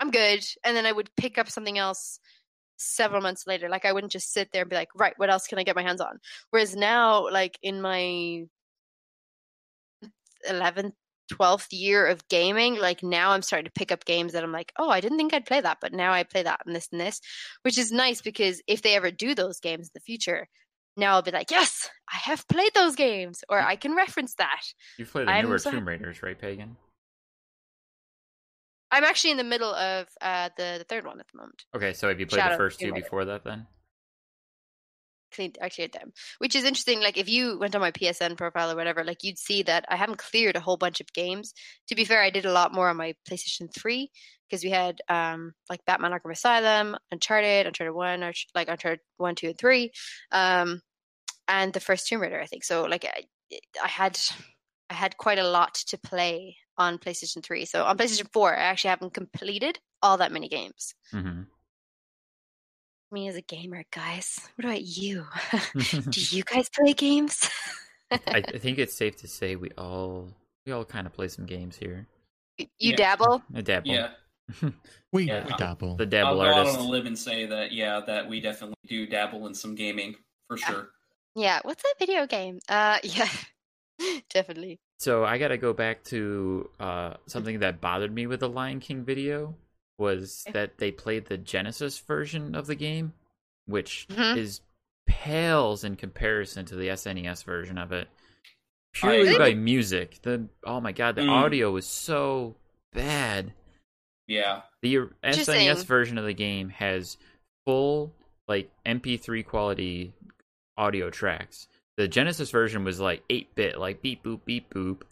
[0.00, 0.44] i'm good.
[0.64, 2.20] And then i would pick up something else
[2.78, 3.68] several months later.
[3.68, 5.76] Like I wouldn't just sit there and be like, right, what else can I get
[5.76, 6.18] my hands on?
[6.50, 8.44] Whereas now, like in my
[10.48, 10.92] 11th,
[11.32, 14.72] 12th year of gaming, like now I'm starting to pick up games that I'm like,
[14.78, 17.00] oh, I didn't think I'd play that, but now I play that and this and
[17.00, 17.20] this,
[17.62, 20.48] which is nice because if they ever do those games in the future,
[20.96, 24.62] now I'll be like, yes, I have played those games, or I can reference that.
[24.96, 26.76] You've played the newer so Tomb Raiders, right, Pagan?
[28.90, 31.64] I'm actually in the middle of uh, the, the third one at the moment.
[31.74, 33.66] Okay, so have you played Shadow the first two before that then?
[35.32, 37.00] cleaned I cleared them, which is interesting.
[37.00, 39.96] Like if you went on my PSN profile or whatever, like you'd see that I
[39.96, 41.54] haven't cleared a whole bunch of games.
[41.88, 44.10] To be fair, I did a lot more on my PlayStation Three
[44.48, 49.34] because we had um like Batman Arkham Asylum, Uncharted, Uncharted One, or like Uncharted One,
[49.34, 49.92] Two, and Three,
[50.32, 50.80] um,
[51.46, 52.40] and the first Tomb Raider.
[52.40, 52.82] I think so.
[52.82, 53.22] Like I,
[53.82, 54.18] I had
[54.90, 57.64] I had quite a lot to play on PlayStation Three.
[57.64, 60.94] So on PlayStation Four, I actually haven't completed all that many games.
[61.10, 61.42] hmm
[63.10, 64.38] Me as a gamer, guys.
[64.56, 65.26] What about you?
[66.10, 67.48] Do you guys play games?
[68.10, 68.18] I,
[68.54, 70.28] I think it's safe to say we all
[70.66, 72.06] we all kind of play some games here.
[72.58, 72.96] you Yeah.
[72.96, 73.42] dabble?
[73.54, 73.90] I dabble.
[73.90, 74.10] Yeah,
[75.12, 75.44] We, Yeah.
[75.46, 75.96] we dabble.
[75.96, 76.78] The I'll dabble go out artist.
[76.78, 80.16] on a limb and say that yeah, that we definitely do dabble in some gaming
[80.46, 80.90] for sure.
[81.34, 81.60] Yeah.
[81.62, 82.58] What's that video game?
[82.68, 83.28] Uh, yeah,
[84.30, 84.78] definitely.
[84.98, 88.80] So I got to go back to uh, something that bothered me with the Lion
[88.80, 89.54] King video
[89.98, 93.12] was that they played the Genesis version of the game,
[93.66, 94.36] which Mhm.
[94.36, 94.60] is
[95.06, 98.08] pales in comparison to the SNES version of it.
[98.92, 100.18] Purely by music.
[100.22, 101.30] The oh my god, the Mm.
[101.30, 102.56] audio was so
[102.92, 103.52] bad.
[104.26, 107.16] Yeah, The SNES version of the game has
[107.64, 108.12] full
[108.46, 110.12] like MP3 quality
[110.76, 111.68] audio tracks.
[111.98, 115.02] The Genesis version was like 8-bit, like beep boop beep boop.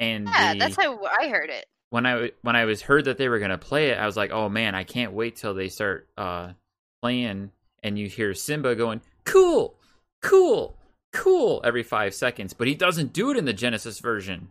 [0.00, 1.66] And Yeah, the, that's how I heard it.
[1.90, 4.32] when I when I was heard that they were gonna play it, I was like,
[4.32, 6.54] oh man, I can't wait till they start uh
[7.02, 7.52] playing
[7.84, 9.76] and you hear Simba going, cool,
[10.22, 10.76] cool,
[11.12, 14.48] cool every five seconds, but he doesn't do it in the Genesis version.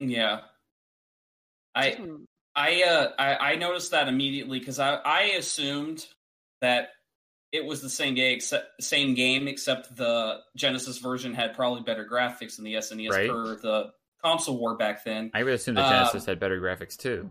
[0.00, 0.40] yeah.
[1.74, 2.24] I Hmm.
[2.54, 6.06] I uh I, I noticed that immediately because I I assumed
[6.60, 6.90] that
[7.52, 12.06] it was the same game except same game except the Genesis version had probably better
[12.10, 13.28] graphics than the SNES Right.
[13.30, 15.30] per the console war back then.
[15.34, 17.28] I would assume the Um, Genesis had better graphics too.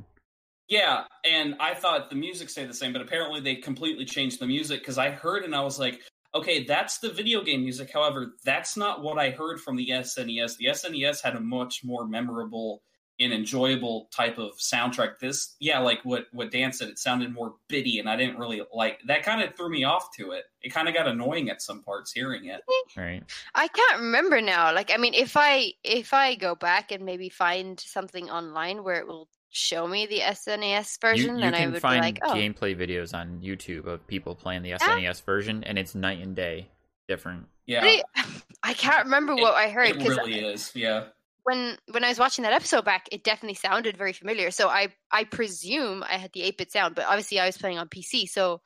[0.68, 4.48] Yeah, and I thought the music stayed the same, but apparently they completely changed the
[4.48, 6.02] music because I heard and I was like,
[6.34, 7.92] okay, that's the video game music.
[7.92, 10.56] However, that's not what I heard from the SNES.
[10.58, 12.84] The SNES had a much more memorable
[13.24, 15.20] and enjoyable type of soundtrack.
[15.20, 18.62] This, yeah, like what what Dan said, it sounded more bitty, and I didn't really
[18.74, 19.24] like that.
[19.24, 20.46] Kind of threw me off to it.
[20.62, 22.62] It kind of got annoying at some parts hearing it.
[22.96, 23.24] Right.
[23.56, 24.74] I can't remember now.
[24.74, 28.96] Like, I mean, if I if I go back and maybe find something online where
[28.96, 32.34] it will show me the SNES version, you then I would find be like, oh,
[32.34, 36.70] gameplay videos on YouTube of people playing the SNES version, and it's night and day
[37.08, 37.48] different.
[37.66, 38.04] Yeah, Really?
[38.64, 40.72] I can't remember what I heard it because really is.
[40.76, 41.06] Yeah,
[41.44, 44.52] when when I was watching that episode back, it definitely sounded very familiar.
[44.52, 47.78] So I I presume I had the eight bit sound, but obviously I was playing
[47.80, 48.62] on PC, so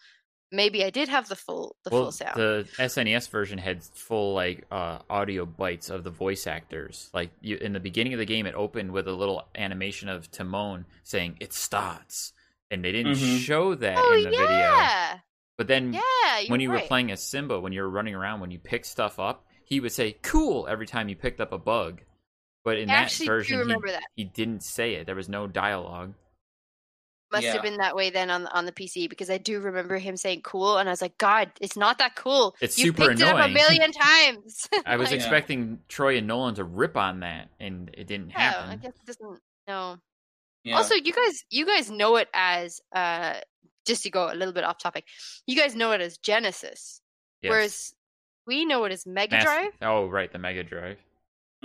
[0.52, 2.36] maybe I did have the full the well, full sound.
[2.40, 7.10] the SNES version had full like uh, audio bites of the voice actors.
[7.14, 10.30] Like you, in the beginning of the game, it opened with a little animation of
[10.32, 12.34] Timon saying "it starts,"
[12.70, 13.40] and they didn't Mhm.
[13.40, 15.20] show that oh in the video.
[15.58, 16.02] But then yeah.
[16.50, 16.82] When you right.
[16.84, 19.80] were playing as Simba, when you were running around, when you picked stuff up, he
[19.80, 22.02] would say "cool" every time you picked up a bug.
[22.66, 24.04] But in I that actually do version, he, remember that.
[24.16, 25.06] he didn't say it.
[25.06, 26.14] There was no dialogue.
[27.32, 27.54] Must Yeah.
[27.54, 30.42] have been that way then on on the PC because I do remember him saying
[30.42, 32.56] "cool" and I was like, "God, it's not that cool.
[32.62, 35.26] It's you super picked it up a annoying." million times." I was Like, Yeah.
[35.26, 38.70] expecting Troy and Nolan to rip on that, and it didn't happen.
[38.70, 39.40] I guess it doesn't.
[39.68, 39.98] No.
[40.64, 40.78] yeah.
[40.78, 43.40] Also, you guys, you guys know it as uh,
[43.86, 45.06] just to go a little bit off topic.
[45.48, 47.02] You guys know it as Genesis,
[47.42, 47.50] Yes.
[47.50, 47.96] whereas
[48.48, 50.98] we know it as Mega Mas- Drive, Oh, right, the Mega Drive.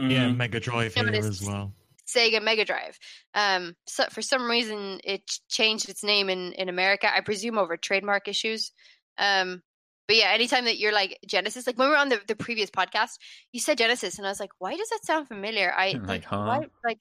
[0.00, 0.36] Yeah, Mhm.
[0.36, 1.74] Mega Drive here as well.
[2.06, 2.98] Sega Mega Drive.
[3.34, 7.12] Um, so for some reason, it changed its name in in America.
[7.14, 8.72] I presume over trademark issues.
[9.18, 9.62] Um,
[10.08, 12.68] but yeah, anytime that you're like Genesis, like when we were on the, the previous
[12.70, 13.18] podcast,
[13.52, 15.72] you said Genesis, and I was like, why does that sound familiar?
[15.72, 16.44] I Like, like, huh?
[16.44, 16.98] why, like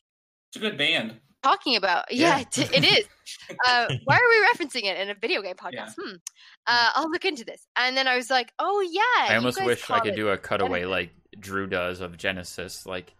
[0.51, 1.19] it's a good band.
[1.43, 2.05] Talking about.
[2.11, 2.63] Yeah, Yeah.
[2.63, 3.05] it, it is.
[3.67, 5.71] Uh, why are we referencing it in a video game podcast?
[5.73, 5.93] Yeah.
[5.97, 6.15] Hmm.
[6.67, 7.65] Uh, I'll look into this.
[7.75, 9.31] And then I was like, oh yeah.
[9.33, 10.89] I almost wish I could it do a cutaway Genesis.
[10.91, 12.85] like Drew does of Genesis.
[12.85, 13.13] Like,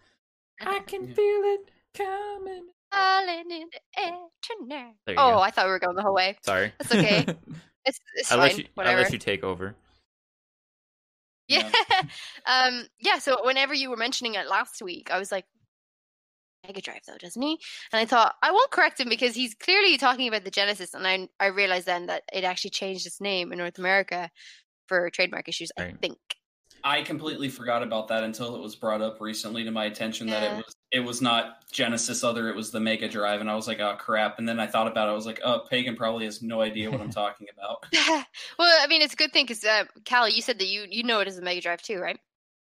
[0.62, 1.13] I can Yeah.
[1.13, 2.67] feel it coming.
[2.91, 4.93] Falling in the air tonight.
[5.05, 5.39] There you Oh, go.
[5.39, 6.38] I thought we were going the whole way.
[6.41, 6.73] Sorry.
[6.79, 7.25] That's okay.
[7.86, 8.47] It's, it's I'll fine.
[8.49, 8.65] let you.
[8.75, 8.97] Whatever.
[8.97, 9.73] I'll let you take over.
[11.47, 11.71] Yeah.
[12.45, 15.45] um yeah, so whenever you were mentioning it last week, I was like
[16.69, 17.60] Mega Drive though, doesn't he?
[17.91, 21.08] And I thought I won't correct him because he's clearly talking about the Genesis and
[21.08, 24.29] I I realized then that it actually changed its name in North America
[24.88, 26.17] for trademark issues, I think.
[26.84, 30.43] I completely forgot about that until it was brought up recently to my attention that
[30.43, 33.67] it was it was not Genesis other it was the Mega Drive and I was
[33.67, 36.25] like oh crap and then I thought about it I was like oh Pagan probably
[36.25, 37.86] has no idea what I'm talking about.
[38.58, 41.03] well, I mean, it's a good thing because uh, Callie, you said that you you
[41.03, 42.19] know it as a Mega Drive too, right?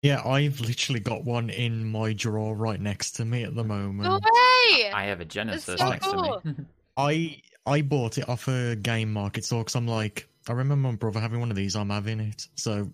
[0.02, 4.10] Yeah, I've literally got one in my drawer right next to me at the moment.
[4.10, 4.92] No way!
[4.92, 6.42] I have a Genesis so next cool.
[6.42, 6.56] to me.
[6.98, 10.96] I I bought it off a game market store because I'm like, I remember my
[10.96, 11.76] brother having one of these.
[11.76, 12.48] I'm having it.
[12.56, 12.90] So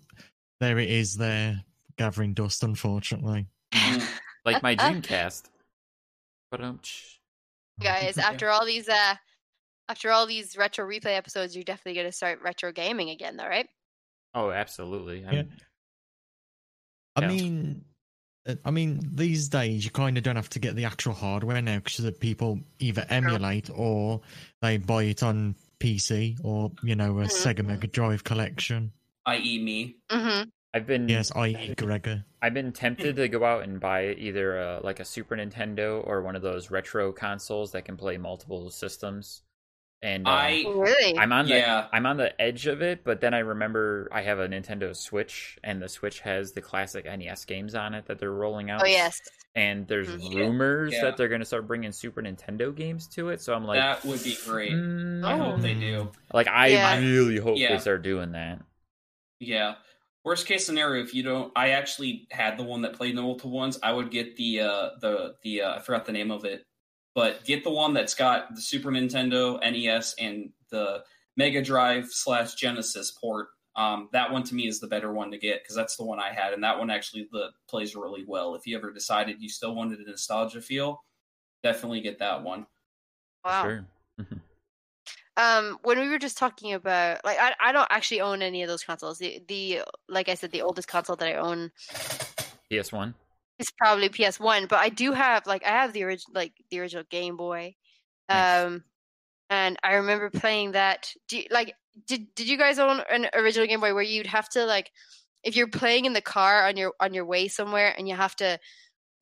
[0.60, 1.16] there it is.
[1.16, 1.62] There
[1.96, 2.62] gathering dust.
[2.62, 3.46] Unfortunately.
[4.46, 5.50] Like my Dreamcast.
[6.52, 6.78] But um,
[7.82, 9.14] Guys, after all these uh
[9.88, 13.68] after all these retro replay episodes, you're definitely gonna start retro gaming again though, right?
[14.34, 15.20] oh, absolutely.
[15.20, 15.42] Yeah.
[17.16, 17.36] I'm- Yeah.
[17.36, 17.84] mean,
[18.46, 21.60] uh, I mean, these days you kind of don't have to get the actual hardware
[21.62, 24.20] now because people either emulate or
[24.62, 27.30] they buy it on PC or you know a Mhm.
[27.56, 28.92] Sega Mega Drive collection.
[29.26, 29.96] I.e., me.
[30.10, 30.48] Mm-hmm.
[30.72, 31.74] I've been Yes, i.e.
[31.74, 32.24] Gregor.
[32.42, 36.22] I've been tempted to go out and buy either uh, like a Super Nintendo or
[36.22, 39.42] one of those retro consoles that can play multiple systems.
[40.06, 41.18] And uh, I Really?
[41.18, 41.88] I'm on the yeah.
[41.92, 45.58] I'm on the edge of it, but then I remember I have a Nintendo Switch,
[45.64, 48.82] and the Switch has the classic NES games on it that they're rolling out.
[48.82, 49.20] oh yes.
[49.56, 50.34] and there's Mhm.
[50.36, 51.00] Rumors yeah.
[51.04, 53.40] that they're going to start bringing Super Nintendo games to it.
[53.40, 54.70] So I'm like, that would be great.
[54.72, 55.60] mm, I hope Oh.
[55.62, 56.12] they do.
[56.32, 56.98] Like I Yeah.
[57.00, 57.72] really hope Yeah.
[57.72, 58.60] they start doing that.
[59.40, 59.74] Yeah.
[60.24, 63.50] Worst case scenario, if you don't, I actually had the one that played the multiple
[63.50, 63.78] ones.
[63.82, 66.64] I would get the uh the the uh, I forgot the name of it,
[67.16, 71.02] but get the one that's got the Super Nintendo, NES, and the
[71.34, 73.48] Mega Drive slash Genesis port.
[73.74, 76.20] Um, that one to me is the better one to get because that's the one
[76.20, 78.54] I had, and that one actually the, plays really well.
[78.54, 81.02] If you ever decided you still wanted a nostalgia feel,
[81.62, 82.66] definitely get that one.
[83.46, 83.62] Wow.
[83.62, 83.86] Sure.
[84.20, 84.40] Mhm.
[85.38, 88.68] Um, when we were just talking about like I, I don't actually own any of
[88.68, 89.18] those consoles.
[89.18, 91.72] The the like I said, the oldest console that I own
[92.70, 93.14] PS1.
[93.58, 96.80] Is probably PS One, but I do have like I have the original like the
[96.80, 97.74] original Game Boy.
[98.28, 98.64] Nice.
[98.64, 98.84] Um
[99.48, 101.74] and I remember playing that do you, like
[102.06, 104.90] did did you guys own an original Game Boy where you'd have to like
[105.44, 108.34] if you're playing in the car on your on your way somewhere and you have
[108.36, 108.58] to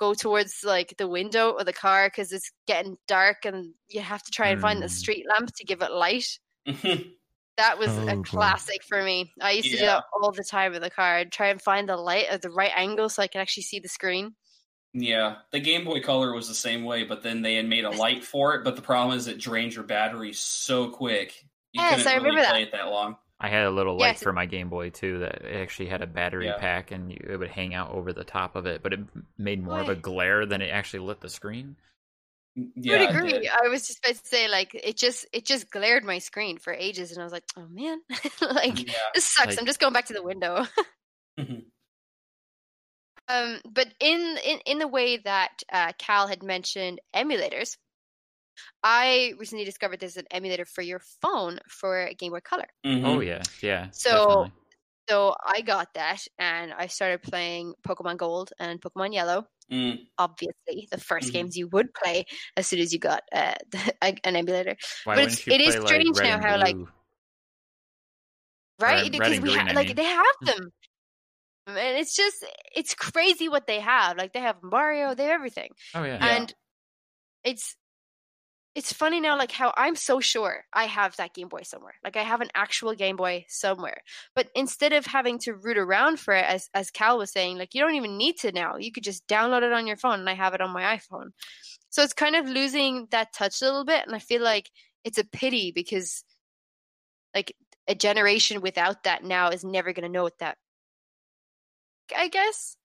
[0.01, 4.23] go towards like the window of the car because it's getting dark and you have
[4.23, 4.91] to try and find the Mm.
[4.91, 6.27] street lamp to give it light
[7.57, 8.23] that was Oh, a boy.
[8.23, 9.33] classic for me.
[9.41, 11.17] I used to do that all the time in the car.
[11.17, 13.79] I'd try and find the light at the right angle so I could actually see
[13.81, 14.35] the screen.
[14.93, 17.91] Yeah, the Game Boy Color was the same way, but then they had made a
[17.91, 18.63] light for it.
[18.65, 21.35] But the problem is it drains your battery so quick.
[21.73, 22.69] You Yes, couldn't I really remember play that.
[22.69, 23.17] it that long.
[23.41, 24.23] I had a little light Yes.
[24.23, 26.57] for my Game Boy too that it actually had a battery Yeah.
[26.59, 29.01] pack and you, it would hang out over the top of it, but it
[29.37, 31.77] made more of a glare than it actually lit the screen.
[32.57, 33.33] Yeah, I it would agree.
[33.33, 33.49] did.
[33.49, 36.73] I was just about to say like it just it just glared my screen for
[36.73, 38.01] ages and I was like, oh man,
[38.41, 38.95] like Yeah.
[39.15, 39.49] this sucks.
[39.49, 40.65] Like- I'm just going back to the window.
[43.29, 47.77] um, but in in in the way that uh, Cal had mentioned emulators,
[48.83, 52.67] I recently discovered there's an emulator for your phone for Game Boy Color.
[52.87, 53.05] Mhm.
[53.05, 53.89] Oh yeah, yeah.
[53.93, 54.53] So- definitely.
[55.09, 59.47] So I got that and I started playing Pokemon Gold and Pokemon Yellow.
[59.71, 61.33] Mm, Obviously, the 1st Mhm.
[61.33, 62.25] games you would play
[62.57, 63.55] as soon as you got uh,
[64.03, 66.77] an emulator, Why but it's- it is like, strange now how, like,
[68.81, 69.11] right?
[69.11, 69.97] Because we green, ha- I like mean.
[69.97, 70.71] they have them,
[71.67, 74.17] and it's just it's crazy what they have.
[74.19, 76.19] Like they have Mario, they have everything, Oh yeah.
[76.21, 76.37] Yeah.
[76.37, 76.55] and
[77.45, 77.77] it's
[78.75, 81.95] it's funny now like how i'm so sure i have that game boy somewhere.
[82.03, 84.03] Like i have an actual game boy somewhere.
[84.35, 87.75] But instead of having to root around for it as as cal was saying like
[87.75, 88.77] you don't even need to now.
[88.77, 91.31] You could just download it on your phone and i have it on my iphone.
[91.91, 94.71] So it's kind of losing that touch a little bit and i feel like
[95.05, 96.25] it's a pity because
[97.35, 97.55] like
[97.87, 100.57] a generation without that now is never going to know what that
[102.17, 102.77] i guess?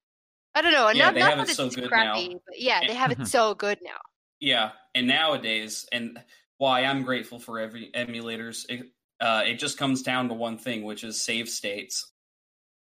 [0.56, 0.89] I don't know.
[0.89, 2.39] Yeah, not, they not have that it so it's good crappy now.
[2.47, 3.99] but yeah they have it so good now.
[4.39, 6.21] Yeah, and nowadays, and
[6.58, 8.88] why I'm grateful for every emulators, it,
[9.19, 12.12] uh, it just comes down to one thing, which is save states.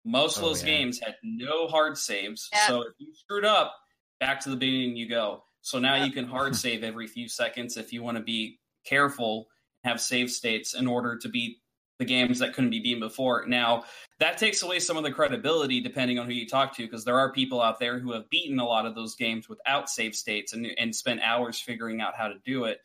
[0.05, 0.69] Most of Oh, those yeah.
[0.69, 2.67] games had no hard saves, Yeah.
[2.67, 3.75] so if you screwed up,
[4.21, 5.45] back to the beginning you go.
[5.61, 6.05] So now Yeah.
[6.07, 9.49] you can hard save every few seconds if you want to be careful,
[9.85, 11.59] have save states in order to beat
[11.99, 13.45] the games that couldn't be beaten before.
[13.47, 13.85] Now,
[14.21, 17.19] that takes away some of the credibility depending on who you talk to, because there
[17.19, 20.53] are people out there who have beaten a lot of those games without save states
[20.53, 22.81] and, and spent hours figuring out how to do it.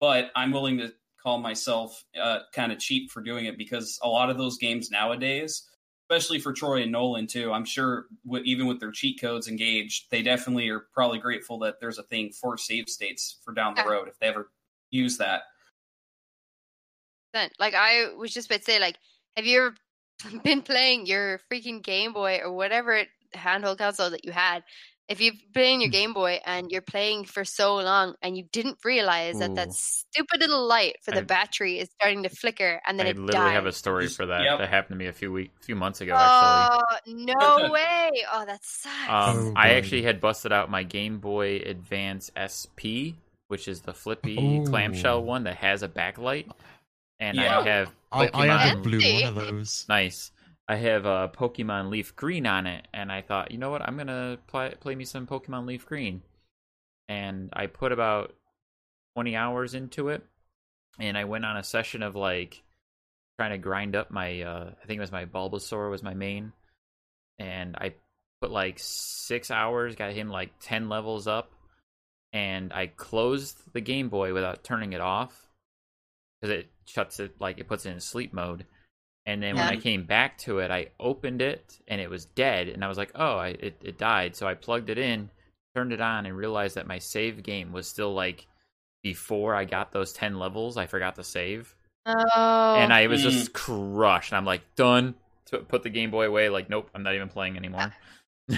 [0.00, 4.08] But I'm willing to call myself uh, kind of cheap for doing it because a
[4.08, 5.68] lot of those games nowadays,
[6.08, 10.10] especially for Troy and Nolan too, I'm sure w- even with their cheat codes engaged,
[10.10, 13.84] they definitely are probably grateful that there's a thing for save states for down the
[13.84, 14.50] road if they ever
[14.90, 15.42] use that.
[17.34, 17.52] Percent.
[17.58, 18.96] Like I was just about to say, like,
[19.36, 19.58] have you
[20.22, 23.02] ever been playing your freaking Game Boy or whatever
[23.34, 24.62] handheld console that you had?
[25.06, 25.92] If you've been playing your Hmm.
[25.92, 29.54] Game Boy and you're playing for so long and you didn't realize that Ooh.
[29.56, 33.10] that stupid little light for the I- battery is starting to flicker and then I
[33.10, 34.40] it literally have a story for that.
[34.44, 34.60] yep.
[34.60, 36.14] That happened to me a few week, few months ago.
[36.16, 38.10] Actually, Oh no way!
[38.32, 39.08] Oh, that sucks.
[39.10, 43.12] um, Oh, I actually had busted out my Game Boy Advance SP,
[43.48, 44.64] which is the flippy Ooh.
[44.64, 46.50] clamshell one that has a backlight.
[47.20, 47.58] And Yeah.
[47.58, 49.86] I have I, I Pokemon- a blue one of those.
[49.88, 50.30] Nice.
[50.66, 53.96] I have uh, Pokemon Leaf Green on it, and I thought, you know what, I'm
[53.98, 56.22] gonna play play me some Pokemon Leaf Green,
[57.08, 58.34] and I put about
[59.14, 60.24] 20 hours into it,
[60.98, 62.62] and I went on a session of like
[63.38, 66.52] trying to grind up my, uh, I think it was my Bulbasaur was my main,
[67.38, 67.94] and I
[68.40, 71.50] put like six hours, got him like 10 levels up,
[72.32, 75.43] and I closed the Game Boy without turning it off
[76.44, 78.66] because it shuts it like it puts it in sleep mode.
[79.24, 82.68] And then when I came back to it, I opened it and it was dead.
[82.68, 84.36] And I was like, oh, I, it, it died.
[84.36, 85.30] So I plugged it in,
[85.74, 88.46] turned it on, and realized that my save game was still like
[89.02, 90.76] before I got those 10 levels.
[90.76, 91.74] I forgot to save.
[92.04, 92.74] Oh.
[92.78, 93.30] And I was Mm.
[93.30, 94.32] just crushed.
[94.32, 95.14] And I'm like, done.
[95.46, 96.50] To put the Game Boy away.
[96.50, 97.94] Like, nope, I'm not even playing anymore.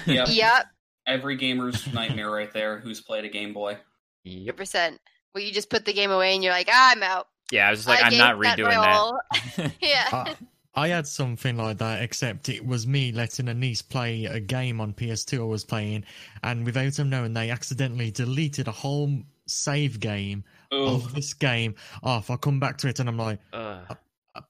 [0.07, 0.29] Yep.
[0.31, 0.67] Yep,
[1.07, 3.79] Every gamer's nightmare right there who's played a Game Boy.
[4.25, 4.57] Yep.
[4.57, 5.01] percent.
[5.33, 7.29] Well, you just put the game away and you're like, ah, I'm out.
[7.51, 9.19] Yeah, I was just like, I I'm not redoing my
[9.57, 9.73] that.
[9.81, 10.09] yeah.
[10.13, 10.37] I,
[10.75, 14.81] I had something like that, except it was me letting a niece play a game
[14.81, 16.05] on PS2 I was playing,
[16.43, 21.77] and without them knowing, they accidentally deleted a whole save game Oh, of this game
[22.03, 22.29] off.
[22.31, 23.97] I come back to it and I'm like, Ugh.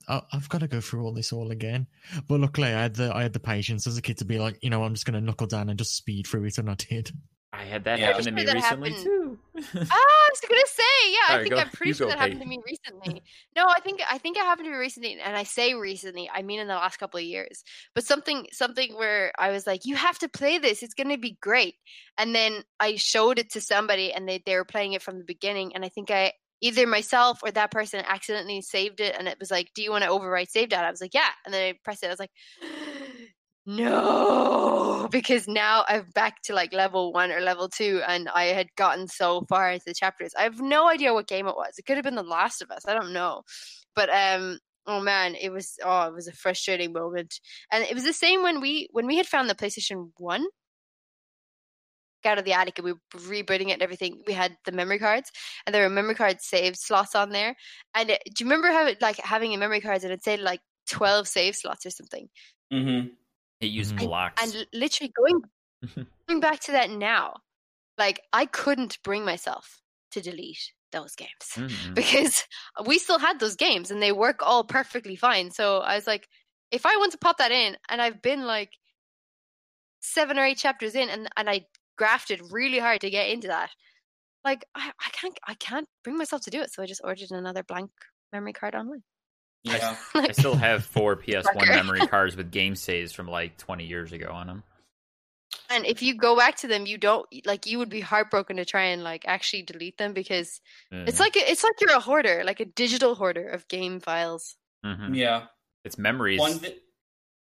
[0.08, 1.86] I, I've got to go through all this all again.
[2.26, 4.58] But luckily, I had the I had the patience as a kid to be like,
[4.62, 6.74] you know, I'm just going to knuckle down and just speed through it, and I
[6.74, 7.12] did.
[7.58, 8.06] I had that Yeah.
[8.08, 9.38] happen to me sure recently happened- too.
[9.56, 11.36] Ah, I was gonna say, yeah.
[11.36, 13.22] I think go- I'm pretty sure go, that happened to me recently.
[13.56, 16.42] No, I think I think it happened to me recently, and I say recently, I
[16.42, 17.64] mean in the last couple of years.
[17.94, 21.38] But something something where I was like, "You have to play this; it's gonna be
[21.40, 21.76] great."
[22.18, 25.24] And then I showed it to somebody, and they they were playing it from the
[25.24, 26.32] beginning, and I think I
[26.62, 30.04] either myself or that person accidentally saved it, and it was like, "Do you want
[30.04, 32.08] to overwrite save data?" I was like, "Yeah," and then I pressed it.
[32.08, 32.30] I was like.
[33.68, 38.68] No, because now I'm back to like level one or level two, and I had
[38.76, 40.32] gotten so far into the chapters.
[40.38, 41.74] I have no idea what game it was.
[41.76, 42.86] It could have been The Last of Us.
[42.86, 43.42] I don't know,
[43.96, 47.40] but um, oh man, it was oh, it was a frustrating moment,
[47.72, 50.46] and it was the same when we when we had found the PlayStation One
[52.24, 54.22] out of the attic and we were rebooting it and everything.
[54.26, 55.30] We had the memory cards,
[55.64, 57.56] and there were memory card save slots on there.
[57.94, 60.40] And it, do you remember how it, like having a memory cards and it said
[60.40, 62.28] like twelve save slots or something?
[62.70, 63.08] hmm
[63.60, 63.98] It used Mhm.
[63.98, 64.42] blocks.
[64.42, 65.42] and literally going
[66.28, 67.34] going back to that now
[67.98, 69.82] like i couldn't bring myself
[70.12, 71.94] to delete those games Mhm.
[71.94, 72.44] because
[72.86, 76.28] we still had those games and they work all perfectly fine so i was like
[76.70, 78.72] if i want to pop that in and i've been like
[80.00, 81.66] seven or eight chapters in and, and i
[81.98, 83.70] grafted really hard to get into that
[84.44, 87.30] like I, I can't i can't bring myself to do it so i just ordered
[87.30, 87.90] another blank
[88.32, 89.02] memory card online
[89.64, 89.96] Yeah.
[90.14, 94.30] I still have four PS1 memory cards with game saves from like 20 years ago
[94.32, 94.62] on them.
[95.70, 98.64] and if you go back to them you don't like you would be heartbroken to
[98.64, 100.60] try and like actually delete them because
[100.92, 104.56] It's like it's like you're a hoarder, like a digital hoarder of game files.
[104.84, 105.16] Mhm.
[105.16, 105.46] Yeah.
[105.84, 106.38] it's memories.
[106.40, 106.78] One thi-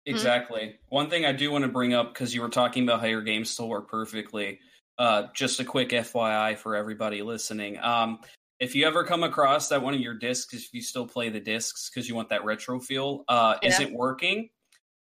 [0.06, 0.76] exactly.
[0.89, 3.22] One thing I do want to bring up because you were talking about how your
[3.24, 4.60] games still work perfectly.
[4.97, 7.80] Uh, just a quick FYI for everybody listening.
[7.80, 8.20] Um,
[8.60, 11.39] if you ever come across that one of your discs, if you still play the
[11.39, 13.70] discs because you want that retro feel, uh, Yeah.
[13.70, 14.49] isn't working.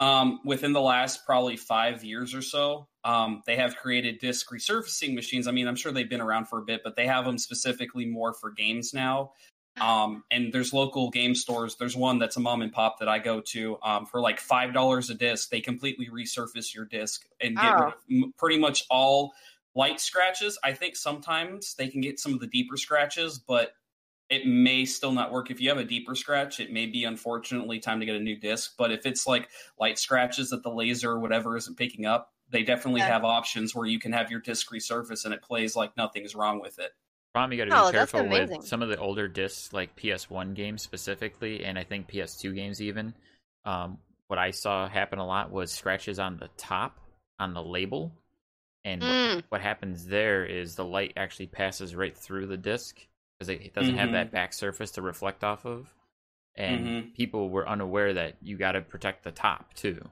[0.02, 5.14] Um, within the last probably five years or so, um, they have created disc resurfacing
[5.14, 5.46] machines.
[5.48, 8.06] I mean, I'm sure they've been around for a bit, but they have them specifically
[8.06, 9.34] more for games now.
[9.82, 11.76] Um, and there's local game stores.
[11.78, 14.74] There's one that's a mom and pop that I go to um, for like five
[14.74, 15.50] dollars a disc.
[15.50, 17.88] They completely resurface your disc and get rid Oh.
[17.88, 19.34] of m- pretty much all
[19.80, 20.59] light scratches.
[20.61, 23.71] I think sometimes they can get some of the deeper scratches, but
[24.30, 25.49] it may still not work.
[25.49, 28.38] If you have a deeper scratch, it may be unfortunately time to get a new
[28.38, 28.73] disc.
[28.77, 29.47] But if it's like
[29.80, 33.13] light scratches that the laser or whatever isn't picking up, they definitely Yeah.
[33.13, 36.59] have options where you can have your disc resurface and it plays like nothing's wrong
[36.59, 36.91] with it.
[37.34, 40.55] Problem you got to Oh, be careful with some of the older discs, like PS1
[40.55, 43.13] games specifically, and I think PS2 games even.
[43.63, 46.99] Um, what I saw happen a lot was scratches on the top
[47.39, 48.11] on the label,
[48.86, 49.43] and what, Mm.
[49.49, 52.99] what happens there is the light actually passes right through the disc
[53.38, 54.13] because it, it doesn't have Mhm.
[54.13, 55.93] that back surface to reflect off of,
[56.55, 57.13] and Mhm.
[57.15, 60.09] people were unaware that you got to protect the top too.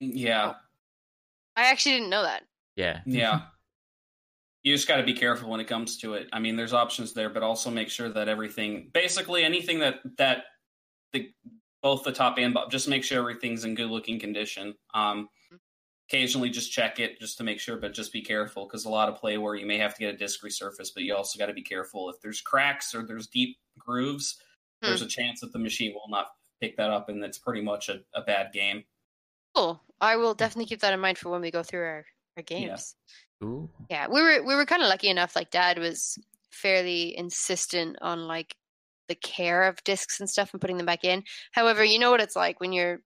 [0.00, 0.54] Yeah.
[1.56, 2.44] I actually didn't know that.
[2.76, 3.46] Yeah, Yeah.
[4.62, 6.28] you just got to be careful when it comes to it.
[6.32, 10.44] I mean, there's options there, but also make sure that everything, basically anything that that
[11.12, 11.32] the
[11.82, 14.74] both the top and bottom, just make sure everything's in good looking condition.
[14.94, 15.28] Um,
[16.12, 19.08] occasionally, just check it just to make sure, but just be careful because a lot
[19.08, 21.46] of play where you may have to get a disc resurface, but you also got
[21.46, 24.36] to be careful if there's cracks or there's deep grooves.
[24.82, 24.88] Hmm.
[24.88, 26.28] There's a chance that the machine will not
[26.60, 28.84] pick that up, and that's pretty much a, a bad game.
[29.54, 29.80] Cool.
[30.00, 32.04] I will definitely keep that in mind for when we go through our,
[32.36, 32.94] our games.
[33.42, 33.70] Ooh.
[33.88, 34.06] Yeah.
[34.08, 35.34] we were we were kind of lucky enough.
[35.34, 36.18] Like Dad was
[36.50, 38.54] fairly insistent on like
[39.08, 41.24] the care of discs and stuff and putting them back in.
[41.52, 43.00] However, you know what it's like when you're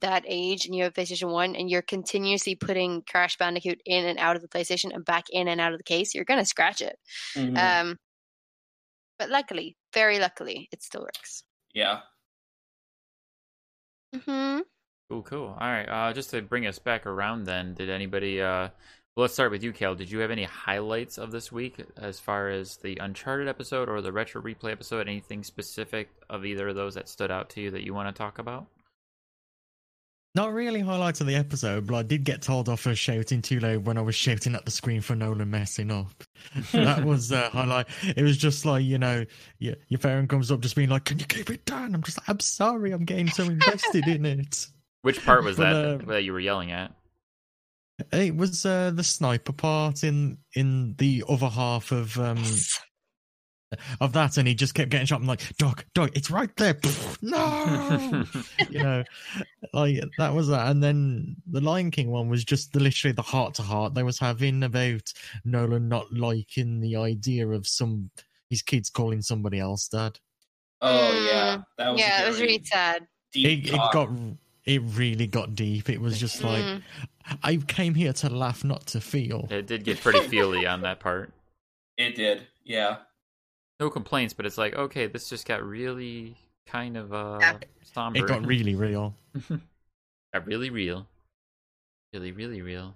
[0.00, 4.18] that age and you have PlayStation 1 and you're continuously putting Crash Bandicoot in and
[4.18, 6.46] out of the PlayStation and back in and out of the case, you're going to
[6.46, 6.98] scratch it.
[7.34, 7.56] Mhm.
[7.58, 7.96] Um,
[9.18, 11.42] but luckily, very luckily, it still works.
[11.74, 12.00] yeah.
[14.14, 14.60] hmm
[15.10, 15.46] Cool, cool.
[15.58, 15.88] All right.
[15.88, 18.42] Uh, just to bring us back around, then, did anybody?
[18.42, 18.68] Uh,
[19.16, 19.94] well, let's start with you, Cal.
[19.94, 24.02] Did you have any highlights of this week as far as the Uncharted episode or
[24.02, 25.08] the retro replay episode?
[25.08, 28.18] Anything specific of either of those that stood out to you that you want to
[28.18, 28.66] talk about?
[30.34, 33.60] Not really highlights of the episode, but I did get told off for shouting too
[33.60, 36.22] loud when I was shouting at the screen for Nolan messing up.
[36.72, 37.88] that was the highlight.
[38.16, 39.24] It was just like, you know,
[39.58, 41.94] your, your parent comes up just being like, Can you keep it down?
[41.94, 44.66] I'm just like, I'm sorry, I'm getting so invested in it.
[45.02, 46.92] Which part was But, that uh, that you were yelling at?
[48.12, 52.44] It was uh, the sniper part in in the other half of um
[54.00, 55.20] of that, and he just kept getting shot.
[55.20, 56.76] I'm like, Doc, Doc, it's right there.
[57.22, 58.24] no,
[58.70, 59.04] you know,
[59.72, 60.68] like that was that.
[60.70, 64.02] And then the Lion King one was just the, literally the heart to heart they
[64.02, 65.12] was having about
[65.44, 68.10] Nolan not liking the idea of some
[68.50, 70.18] his kids calling somebody else dad.
[70.80, 73.06] Oh yeah, that was yeah, it was really sad.
[73.34, 74.08] It, it got
[74.64, 75.90] it really got deep.
[75.90, 76.82] It was just like Mm.
[77.42, 79.46] I came here to laugh, not to feel.
[79.50, 81.30] it did get pretty feely on that part.
[81.98, 82.46] It did.
[82.64, 82.98] Yeah.
[83.80, 87.58] No complaints, but it's like, okay, this just got really kind of uh Yeah.
[87.82, 88.18] somber.
[88.18, 89.14] It got really real.
[90.34, 91.06] got really real.
[92.12, 92.94] Really, really real.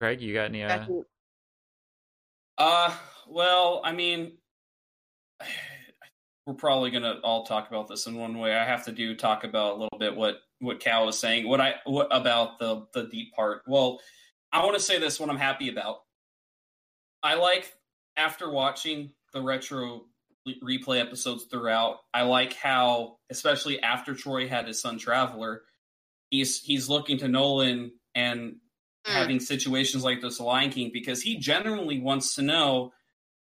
[0.00, 0.86] Greg, you got any uh
[2.58, 2.94] Uh,
[3.28, 4.38] well, I mean,
[6.46, 8.54] we're probably gonna all talk about this in one way.
[8.54, 11.48] I have to do talk about a little bit what what Cal was saying.
[11.48, 13.62] What I what about the the deep part?
[13.66, 14.00] Well,
[14.52, 15.20] I want to say this.
[15.20, 16.02] What I'm happy about.
[17.22, 17.74] I like
[18.16, 20.06] after watching the retro
[20.62, 21.98] replay episodes throughout.
[22.14, 25.62] I like how, especially after Troy had his son Traveler,
[26.30, 28.56] he's he's looking to Nolan and
[29.06, 29.12] Mm.
[29.12, 32.92] having situations like this Lion King because he generally wants to know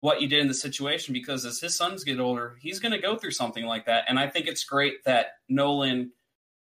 [0.02, 2.98] what you did in the situation because as his sons get older, he's going to
[3.00, 4.04] go through something like that.
[4.10, 6.12] And I think it's great that Nolan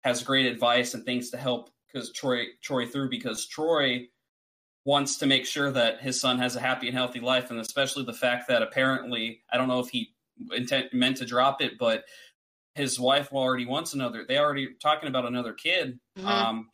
[0.03, 4.07] has great advice and things to help because Troy Troy through because Troy
[4.85, 8.05] wants to make sure that his son has a happy and healthy life, and especially
[8.05, 10.15] the fact that apparently I don't know if he
[10.53, 12.05] intent meant to drop it, but
[12.75, 14.25] his wife already wants another.
[14.27, 16.25] They already talking about another kid, Mhm.
[16.25, 16.71] um,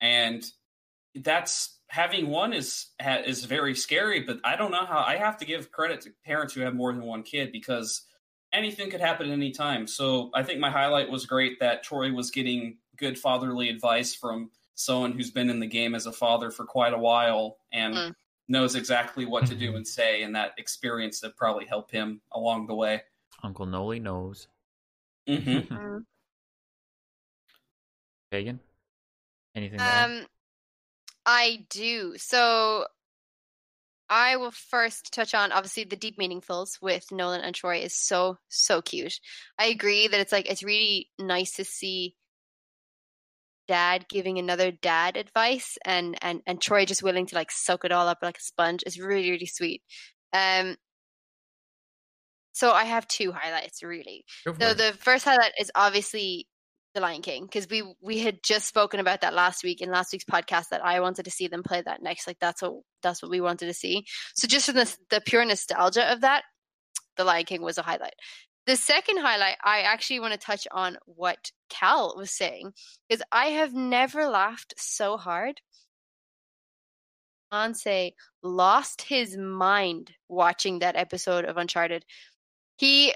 [0.00, 0.42] and
[1.14, 4.20] that's having one is ha- is very scary.
[4.20, 5.00] But I don't know how.
[5.06, 8.06] I have to give credit to parents who have more than one kid because
[8.52, 9.86] anything could happen at any time.
[9.86, 14.50] So I think my highlight was great that Troy was getting good fatherly advice from
[14.74, 18.14] someone who's been in the game as a father for quite a while and Mm.
[18.48, 19.76] knows exactly what to do Mhm.
[19.76, 23.02] and say, and that experience that probably helped him along the way.
[23.42, 24.48] Uncle Noli knows.
[25.26, 25.74] Mm-hmm.
[25.78, 26.06] Mm.
[28.30, 28.60] Pagan?
[29.54, 30.10] Anything to add?
[30.10, 30.26] Um,
[31.26, 32.16] I do.
[32.16, 32.86] So
[34.08, 38.38] I will first touch on obviously the deep meaningfuls with Nolan and Troy is so
[38.48, 39.20] so cute.
[39.58, 42.16] I agree that it's like it's really nice to see
[43.68, 47.92] dad giving another dad advice and and and Troy just willing to like soak it
[47.92, 49.82] all up like a sponge is really really sweet.
[50.32, 50.76] Um
[52.52, 54.24] so I have two highlights really.
[54.44, 54.78] So it.
[54.78, 56.46] the first highlight is obviously
[56.94, 60.12] the Lion King because we we had just spoken about that last week in last
[60.12, 62.26] week's podcast that I wanted to see them play that next.
[62.26, 64.04] Like that's what that's what we wanted to see.
[64.34, 66.44] So just for the the pure nostalgia of that,
[67.16, 68.14] the Lion King was a highlight.
[68.66, 72.72] The second highlight, I actually want to touch on what Cal was saying
[73.08, 75.60] is I have never laughed so hard.
[77.52, 82.04] Anse lost his mind watching that episode of Uncharted.
[82.78, 83.14] He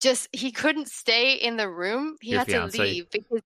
[0.00, 2.16] just he couldn't stay in the room.
[2.20, 2.72] He Your had fiancé.
[2.72, 3.42] to leave because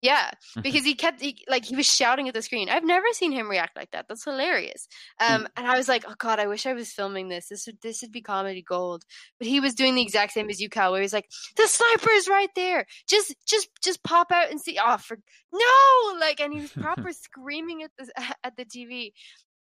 [0.00, 0.30] yeah,
[0.62, 2.68] because he kept he, like he was shouting at the screen.
[2.68, 4.06] I've never seen him react like that.
[4.08, 4.86] That's hilarious.
[5.20, 7.48] Um, and I was like, oh god, I wish I was filming this.
[7.48, 9.04] This would this would be comedy gold.
[9.38, 12.10] But he was doing the exact same as you, Cal, where he's like, the sniper
[12.10, 12.86] is right there.
[13.08, 14.78] Just just just pop out and see.
[14.82, 15.18] Oh, for
[15.52, 18.12] no, like, and he was proper screaming at the
[18.44, 19.12] at the TV.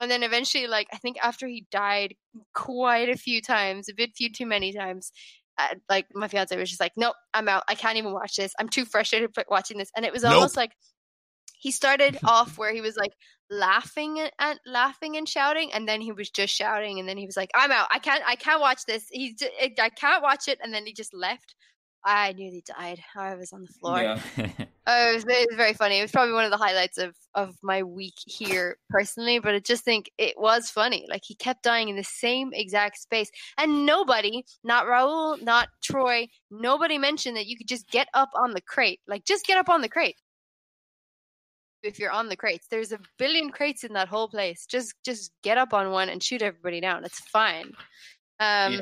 [0.01, 2.15] And then eventually, like I think after he died
[2.53, 5.13] quite a few times, a bit few too many times,
[5.59, 7.63] uh, like my fiance was just like, "Nope, I'm out.
[7.69, 8.53] I can't even watch this.
[8.59, 10.73] I'm too frustrated for watching this." And it was almost like
[11.59, 13.13] he started off where he was like
[13.51, 17.27] laughing and, and laughing and shouting, and then he was just shouting, and then he
[17.27, 17.89] was like, "I'm out.
[17.91, 18.23] I can't.
[18.27, 19.07] I can't watch this.
[19.11, 19.35] He's.
[19.35, 21.55] ju- I I can't watch it." And then he just left.
[22.05, 23.01] I nearly died.
[23.17, 24.19] I was on the floor.
[24.37, 24.49] Yeah.
[24.87, 25.99] Uh, it, was, it was very funny.
[25.99, 29.61] It was probably one of the highlights of, of my week here personally, but I
[29.61, 31.07] just think it was funny.
[31.09, 36.29] Like he kept dying in the same exact space, and nobody, not Rahul, not Troy,
[36.51, 39.01] nobody mentioned that you could just get up on the crate.
[39.09, 40.17] Like just get up on the crate.
[41.83, 44.67] If you're on the crates, there's a billion crates in that whole place.
[44.67, 47.05] Just just get up on one and shoot everybody down.
[47.05, 47.73] It's fine.
[48.39, 48.81] Um, yeah.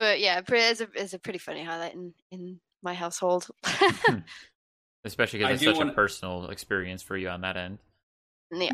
[0.00, 3.46] But yeah, it's a it's a pretty funny highlight in in my household.
[5.04, 7.78] Especially because it's such wanna- a personal experience for you on that end,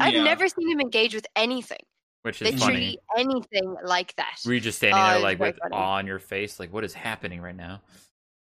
[0.01, 0.22] I've Yeah.
[0.24, 1.79] never seen him engage with anything.
[2.22, 3.31] which is Literally funny.
[3.33, 4.41] anything like that.
[4.45, 5.74] Were you just standing Oh, it there like very with funny.
[5.76, 7.81] awe on your face, like what is happening right now?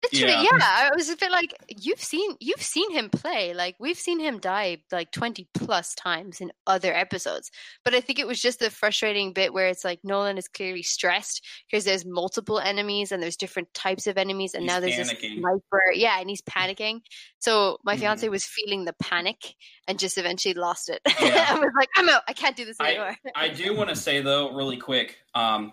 [0.03, 0.43] Literally, Yeah.
[0.59, 0.59] yeah.
[0.63, 3.55] I was a bit like, you've seen you've seen him play.
[3.55, 7.51] Like we've seen him die like twenty plus times in other episodes.
[7.85, 10.83] But I think it was just the frustrating bit where it's like Nolan is clearly
[10.83, 14.97] stressed because there's multiple enemies and there's different types of enemies, and He's now there's
[14.97, 15.39] this panicking.
[15.39, 15.83] sniper.
[15.95, 17.01] Yeah, and he's panicking.
[17.39, 19.55] So my fiance was feeling the panic
[19.89, 21.01] and just eventually lost it.
[21.23, 21.47] Yeah.
[21.51, 22.23] I was like, I'm out.
[22.29, 23.17] I can't do this I- anymore.
[23.37, 25.73] I do want to say though, really quick, um,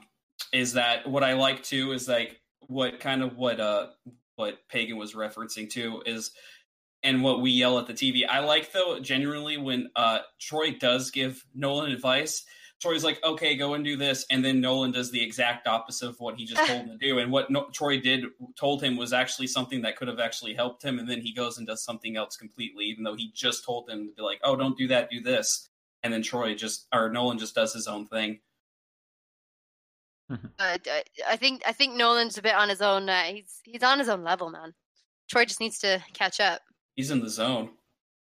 [0.54, 3.88] is that what I like too is like what kind of what uh
[4.40, 6.32] what Pagan was referencing to is
[7.04, 8.28] and what we yell at the TV.
[8.28, 12.46] I like though genuinely when uh Troy does give Nolan advice.
[12.82, 16.16] Troy's like, okay, go and do this, and then Nolan does the exact opposite of
[16.22, 17.20] what he just told him to do.
[17.20, 18.24] And what no- Troy did
[18.58, 21.58] told him was actually something that could have actually helped him, and then he goes
[21.58, 24.56] and does something else completely, even though he just told him to be like, oh,
[24.56, 25.70] don't do that, do this
[26.04, 28.40] and then Troy just or Nolan just does his own thing.
[30.30, 33.10] Uh, I- I think I think Nolan's a bit on his own.
[33.10, 34.74] Uh, he's he's on his own level, man.
[35.30, 36.62] Troy just needs to catch up
[36.96, 37.70] He's in the zone.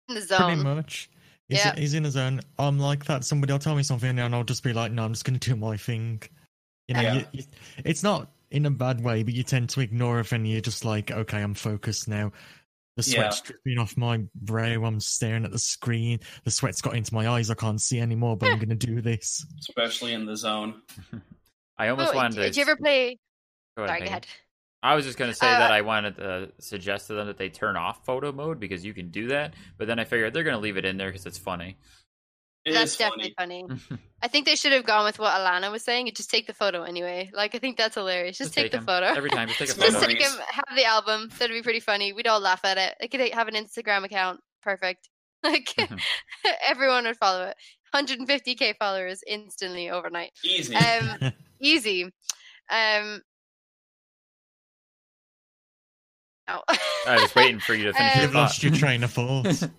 [0.07, 1.09] in the zone, Pretty much.
[1.47, 1.75] He's, Yeah.
[1.75, 2.41] he's in his own.
[2.59, 3.23] I'm like that.
[3.25, 5.49] Somebody will tell me something, and I'll just be like, "No, I'm just going to
[5.49, 6.21] do my thing."
[6.87, 7.13] You know, Yeah.
[7.15, 7.43] you, you,
[7.85, 10.85] it's not in a bad way, but you tend to ignore it, and you're just
[10.85, 12.31] like, "Okay, I'm focused now."
[12.97, 14.83] The sweat's dripping off my brow.
[14.83, 16.19] I'm staring at the screen.
[16.43, 17.49] The sweat's got into my eyes.
[17.49, 19.45] I can't see anymore, but I'm going to do this.
[19.61, 20.81] especially in the zone.
[21.79, 22.41] I almost Oh, wanted to.
[22.43, 23.17] did you ever play?
[23.77, 24.27] Go Sorry, go ahead.
[24.83, 27.49] I was just gonna say Uh, that I wanted to suggest to them that they
[27.49, 29.53] turn off photo mode because you can do that.
[29.77, 31.77] But then I figured they're gonna leave it in there because it's funny.
[32.65, 33.65] It that's definitely funny.
[33.67, 33.99] funny.
[34.21, 36.07] I think they should have gone with what Alana was saying.
[36.09, 37.31] and Just take the photo anyway.
[37.33, 38.37] Like I think that's hilarious.
[38.37, 39.07] Just, take, the photo.
[39.07, 39.47] every time.
[39.47, 40.31] Just take a Just Just take him.
[40.49, 41.29] Have the album.
[41.39, 42.11] That'd be pretty funny.
[42.13, 42.95] We'd all laugh at it.
[42.99, 44.41] They could have an Instagram account.
[44.61, 45.09] Perfect.
[45.41, 45.73] Like
[46.67, 47.55] everyone would follow it.
[47.95, 50.31] 150k followers instantly overnight.
[50.43, 50.75] Easy.
[50.75, 52.05] Um, easy.
[52.69, 53.21] Um.
[56.47, 56.61] Oh.
[57.07, 59.69] I was waiting for you to finish Um, You've lost your train of thought.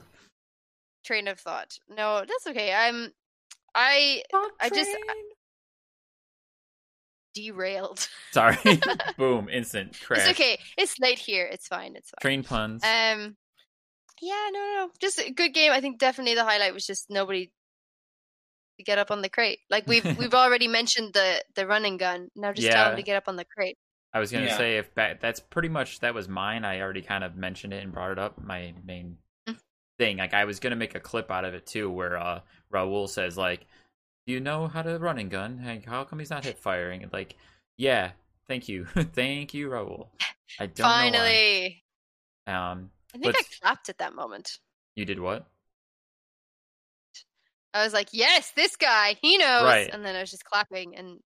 [1.05, 1.79] train of thought.
[1.89, 2.73] No, that's okay.
[2.73, 3.13] I'm.
[3.75, 4.23] I
[4.61, 4.91] I just
[7.35, 8.09] derailed.
[8.33, 8.57] Sorry.
[9.17, 9.49] Boom.
[9.49, 10.29] Instant crash.
[10.29, 10.59] It's okay.
[10.77, 11.47] It's late here.
[11.47, 11.95] It's fine.
[11.97, 12.21] It's fine.
[12.23, 12.83] Train puns.
[12.85, 13.37] Um.
[14.21, 14.49] Yeah.
[14.53, 14.59] No.
[14.59, 14.75] No.
[14.87, 14.91] no.
[15.01, 15.73] Just a good game.
[15.73, 17.51] I think definitely the highlight was just nobody
[18.81, 19.59] to get up on the crate.
[19.71, 22.29] Like we've we've already mentioned the the run and gun.
[22.35, 22.89] Now just tell Yeah.
[22.89, 23.77] them to get up on the crate.
[24.13, 24.57] I was gonna Yeah.
[24.57, 26.65] say if back, that's pretty much that was mine.
[26.65, 28.43] I already kind of mentioned it and brought it up.
[28.43, 29.19] My main
[29.49, 29.59] Mm.
[29.99, 30.17] thing.
[30.19, 32.41] Like I was gonna make a clip out of it too, where uh
[32.73, 33.67] Rahul says like,
[34.27, 35.63] "Do you know how to run running gun?
[35.65, 37.37] Like, how come he's not hip firing?" And like,
[37.77, 38.13] yeah,
[38.49, 40.09] thank you, thank you, Rahul.
[40.59, 41.83] I don't Finally.
[42.47, 42.71] know why.
[42.73, 44.59] Um, I think I clapped at that moment.
[44.97, 45.47] you did what?
[47.73, 49.91] I was like, "Yes, this guy, he knows." Right.
[49.93, 51.21] And then I was just clapping and,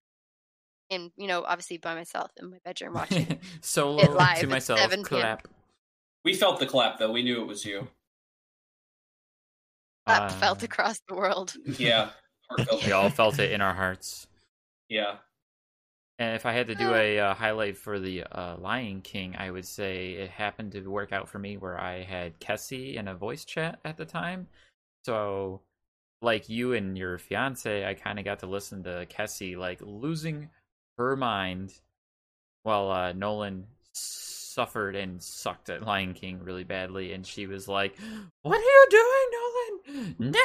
[0.90, 3.38] and you know, obviously by myself in my bedroom watching.
[3.60, 4.78] Solo It live to myself.
[4.80, 5.20] 7 p.m.
[5.20, 5.48] Clap.
[6.24, 7.12] we felt the clap though.
[7.12, 7.88] We knew it was you.
[10.06, 11.54] Clap Uh, felt across the world.
[11.78, 12.10] Yeah.
[12.84, 14.26] We all felt it in our hearts.
[14.90, 15.16] Yeah.
[16.18, 19.50] And if I had to do a uh, highlight for the uh, Lion King, I
[19.50, 23.14] would say it happened to work out for me where I had Kessie in a
[23.14, 24.46] voice chat at the time.
[25.06, 25.62] So,
[26.24, 30.48] like you and your fiance, I kind of got to listen to Kessie like losing
[30.98, 31.72] her mind
[32.62, 37.94] while uh, Nolan suffered and sucked at Lion King really badly, and she was like,
[38.42, 40.16] "What are you doing, Nolan?
[40.18, 40.40] No!"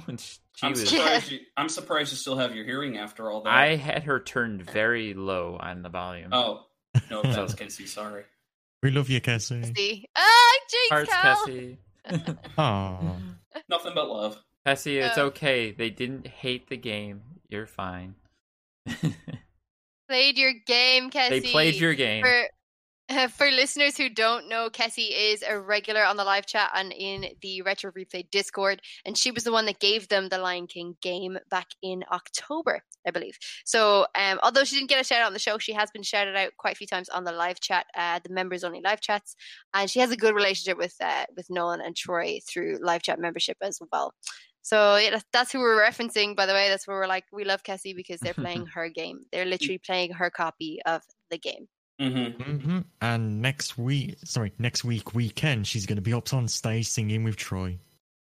[0.08, 0.88] And she I'm was.
[0.88, 1.30] surprised.
[1.30, 3.52] You, I'm surprised you still have your hearing after all that.
[3.52, 6.30] I had her turned very low on the volume.
[6.32, 6.64] Oh
[7.10, 7.86] no, that was Casey.
[7.86, 8.24] Sorry.
[8.82, 9.72] we love you, Cassie.
[9.74, 11.46] See, ah, Jinx, Hearts, Cal.
[11.46, 11.78] Kessie.
[12.58, 13.16] Oh,
[13.68, 14.42] Nothing but love.
[14.66, 15.70] Kessie, it's okay.
[15.70, 17.22] They didn't hate the game.
[17.48, 18.14] You're fine.
[20.08, 21.40] Played your game, Cassie.
[21.40, 22.22] they played your game.
[22.22, 22.48] For
[23.08, 26.92] Uh, for listeners who don't know, Kessie is a regular on the live chat and
[26.92, 30.66] in the Retro Replay Discord, and she was the one that gave them the Lion
[30.66, 33.38] King game back in October, I believe.
[33.64, 36.02] So, um, although she didn't get a shout out on the show, she has been
[36.02, 39.00] shouted out quite a few times on the live chat, uh, the members only live
[39.00, 39.36] chats,
[39.74, 43.18] and she has a good relationship with uh, with Nolan and Troy through live chat
[43.18, 44.12] membership as well.
[44.62, 46.68] So yeah, that's who we're referencing, by the way.
[46.68, 49.20] That's where we're like, we love Kessie because they're playing her game.
[49.32, 51.00] They're literally playing her copy of
[51.30, 51.68] the game.
[52.00, 52.58] Mm-hmm.
[52.58, 56.86] hmm And next week, sorry, next week weekend, she's going to be up on stage
[56.86, 57.78] singing with Troy.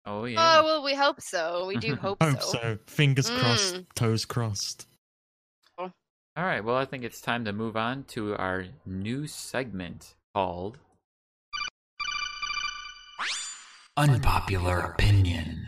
[0.06, 0.58] Oh yeah.
[0.60, 1.66] Oh well, we hope so.
[1.66, 2.58] We do hope, Hope so.
[2.58, 2.78] so.
[2.86, 3.86] Fingers crossed, Mm.
[3.94, 4.86] toes crossed.
[5.78, 6.64] All right.
[6.64, 10.78] Well, I think it's time to move on to our new segment called
[13.96, 15.66] Unpopular opinion.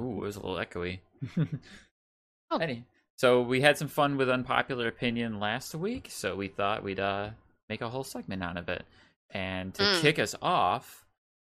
[0.00, 0.98] Ooh, it was a little echoey.
[2.54, 2.58] Oh.
[2.58, 2.84] Any-
[3.16, 7.30] so we had some fun with unpopular opinion last week, so we thought we'd uh
[7.68, 8.84] make a whole segment out of it.
[9.30, 10.00] And to Mm.
[10.02, 11.06] kick us off,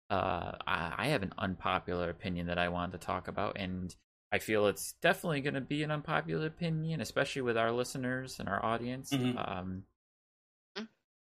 [0.10, 3.96] uh, I, I have an unpopular opinion that I wanted to talk about, and
[4.32, 8.48] I feel it's definitely going to be an unpopular opinion, especially with our listeners and
[8.50, 9.12] our audience.
[9.12, 9.38] Mhm.
[9.50, 9.84] Um,
[10.78, 10.88] Mm.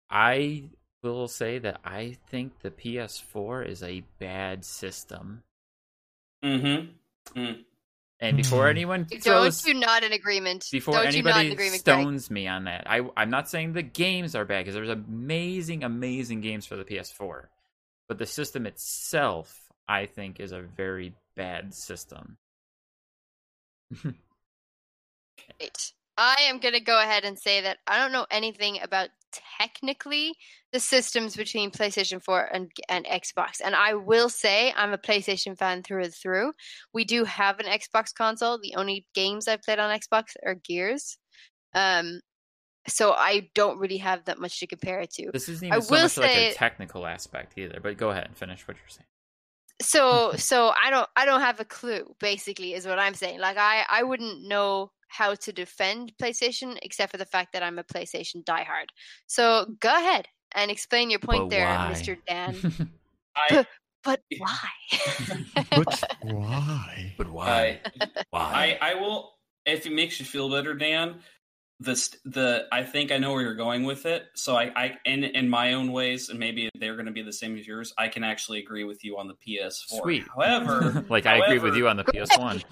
[0.09, 0.69] I
[1.03, 5.43] will say that I think the PS4 is a bad system.
[6.43, 7.61] Mm-hmm.
[8.21, 8.69] And before Hmm.
[8.69, 10.65] anyone Don't throws you not in agreement?
[10.71, 11.97] before Don't you not in anybody agreement, Greg?
[11.97, 15.83] stones me on that, I I'm not saying the games are bad because there's amazing,
[15.83, 17.49] amazing games for the PS4,
[18.07, 22.37] but the system itself, I think, is a very bad system.
[25.59, 25.93] Right.
[26.17, 29.09] I am going to go ahead and say that I don't know anything about
[29.59, 30.35] technically
[30.73, 33.61] the systems between PlayStation 4 and and Xbox.
[33.63, 36.53] And I will say I'm a PlayStation fan through and through.
[36.93, 38.57] We do have an Xbox console.
[38.61, 41.17] The only games I've played on Xbox are Gears.
[41.73, 42.21] Um
[42.87, 45.29] so I don't really have that much to compare it to.
[45.31, 47.79] This isn't I even so will much like a technical aspect either.
[47.81, 49.05] But go ahead and finish what you're saying.
[49.81, 53.57] so so i don't i don't have a clue basically is what i'm saying like
[53.57, 57.83] i i wouldn't know how to defend playstation except for the fact that i'm a
[57.83, 58.87] playstation diehard
[59.27, 61.93] so go ahead and explain your point But there why?
[61.93, 62.91] mr dan
[63.35, 63.65] I,
[64.03, 64.67] but why
[65.71, 67.13] But why?
[67.17, 67.79] But why?
[67.99, 68.77] I, why?
[68.81, 69.33] I, I will.
[69.65, 71.19] If it makes you feel better, Dan,
[71.79, 71.93] the
[72.25, 74.25] the I think I know where you're going with it.
[74.33, 77.33] So I, I in in my own ways, and maybe they're going to be the
[77.33, 77.93] same as yours.
[77.97, 80.01] I can actually agree with you on the PS4.
[80.01, 80.23] Sweet.
[80.35, 82.63] However, like I agree with you on the PS1.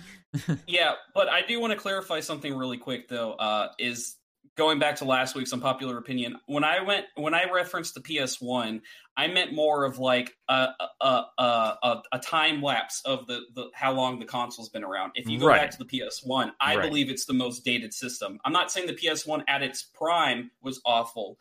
[0.68, 3.34] yeah, but I do want to clarify something really quick though.
[3.34, 4.16] Uh, is
[4.60, 6.38] going back to last week's unpopular opinion.
[6.45, 8.82] When I went when I referenced the PS1,
[9.18, 10.68] I meant more of like a
[11.01, 11.05] a
[11.39, 15.14] a, a, a time lapse of the, the how long the console's been around.
[15.16, 15.62] If you go Right.
[15.62, 16.88] back to the PS1, I Right.
[16.88, 18.38] believe it's the most dated system.
[18.45, 21.39] I'm not saying the PS1 at its prime was awful.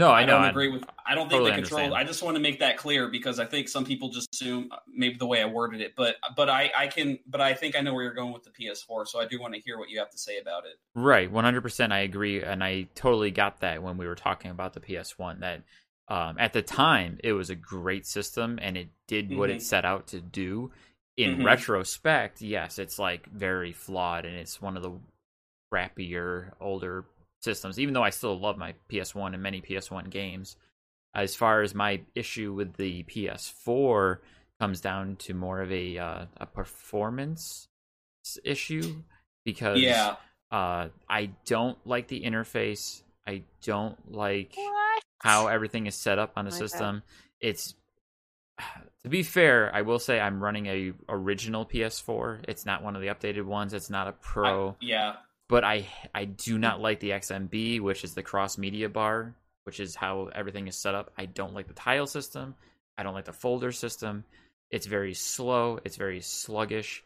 [0.00, 0.38] No, I know.
[0.38, 0.84] don't agree with.
[1.06, 1.94] I don't think totally understand.
[1.94, 4.76] I just want to make that clear because I think some people just assume uh,
[4.92, 7.80] maybe the way I worded it, but but I I can but I think I
[7.80, 9.98] know where you're going with the PS4, so I do want to hear what you
[9.98, 10.78] have to say about it.
[10.94, 11.92] Right, one hundred percent.
[11.92, 15.40] I agree, and I totally got that when we were talking about the PS One.
[15.40, 15.62] That
[16.08, 19.62] um, at the time it was a great system, and it did what it Mhm.
[19.62, 20.72] set out to do.
[21.18, 21.44] In Mhm.
[21.44, 24.98] retrospect, yes, it's like very flawed, and it's one of the
[25.70, 27.04] crappier older
[27.40, 27.78] systems.
[27.80, 30.56] Even though I still love my PS One and many PS One games,
[31.14, 34.18] as far as my issue with the PS4
[34.60, 37.68] comes down to more of a uh, a performance
[38.44, 39.02] issue
[39.44, 40.16] because Yeah,
[40.52, 43.02] uh, I don't like the interface.
[43.26, 46.68] I don't like what how everything is set up on the My bad.
[46.70, 47.02] system.
[47.40, 47.74] It's
[49.02, 52.44] to be fair, I will say I'm running a original PS4.
[52.48, 53.72] It's not one of the updated ones.
[53.72, 55.12] It's not a Pro, I- yeah,
[55.50, 56.60] but I I do hmm.
[56.60, 59.34] not like the XMB, which is the cross media bar,
[59.64, 61.12] which is how everything is set up.
[61.18, 62.54] I don't like the tile system.
[62.96, 64.24] I don't like the folder system.
[64.70, 65.80] It's very slow.
[65.84, 67.02] It's very sluggish.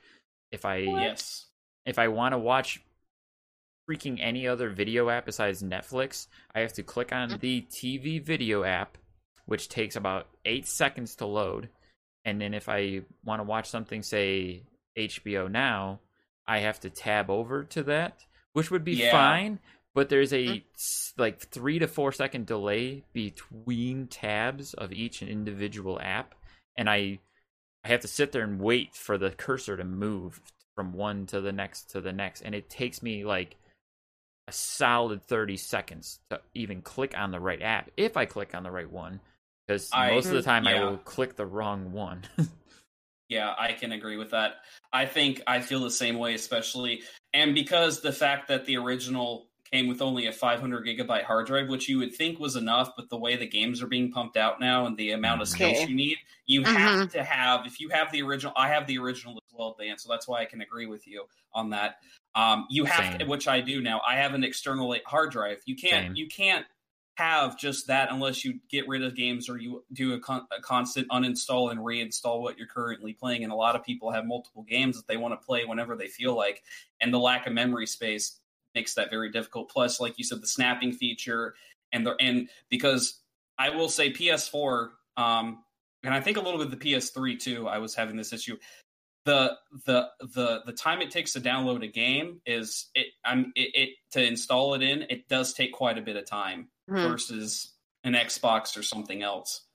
[0.53, 1.47] If I yes,
[1.87, 2.83] if I want to watch
[3.91, 7.41] freaking any other video app besides Netflix, I have to click on mm.
[7.41, 8.99] the TV video app,
[9.47, 11.71] which takes about eight seconds to load.
[12.27, 14.63] And then if I want to watch something, say
[14.97, 16.01] HBO Now,
[16.47, 18.25] I have to tab over to that,
[18.55, 19.11] which would be Yeah.
[19.11, 19.61] fine.
[19.95, 20.63] But there's a mm.
[20.77, 26.35] s- like three to four second delay between tabs of each individual app,
[26.77, 27.21] and I
[27.85, 30.41] I have to sit there and wait for the cursor to move
[30.77, 33.57] from one to the next to the next, and it takes me like
[34.49, 38.63] a solid thirty seconds to even click on the right app if I click on
[38.65, 39.21] the right one,
[39.67, 42.23] because most of the mm, time I will click the wrong one.
[43.29, 44.57] yeah, I can agree with that.
[44.93, 47.03] I think I feel the same way, especially
[47.35, 51.69] and because the fact that the original came with only a 500 gigabyte hard drive,
[51.69, 54.61] which you would think was enough, but the way the games are being pumped out
[54.61, 55.89] now and the amount of space Okay.
[55.89, 56.17] you need,
[56.47, 56.67] you Mhm.
[56.77, 57.67] have to have.
[57.67, 59.99] If you have the original, I have the original as well, Dan.
[59.99, 61.97] So that's why I can agree with you on that.
[62.37, 64.01] Um, you have, to, which I do now.
[64.07, 65.61] I have an external hard drive.
[65.67, 66.07] You can't.
[66.09, 66.15] Same.
[66.17, 66.67] You can't
[67.17, 70.61] have just that unless you get rid of games or you do a, con- a
[70.61, 73.45] constant uninstall and reinstall what you're currently playing.
[73.45, 76.09] And a lot of people have multiple games that they want to play whenever they
[76.09, 76.63] feel like,
[77.01, 78.41] and the lack of memory space
[78.75, 79.71] makes that very difficult.
[79.71, 81.55] Plus, like you said, the snapping feature
[81.93, 83.21] and the and because
[83.59, 85.63] I will say PS4, um,
[86.03, 87.69] and I think a little bit the PS3 too.
[87.69, 88.57] I was having this issue.
[89.25, 89.57] The
[89.87, 93.89] the the the time it takes to download a game is it I'm it, it
[94.11, 95.03] to install it in.
[95.09, 97.09] It does take quite a bit of time Mhm.
[97.11, 97.73] versus
[98.03, 99.67] an Xbox or something else.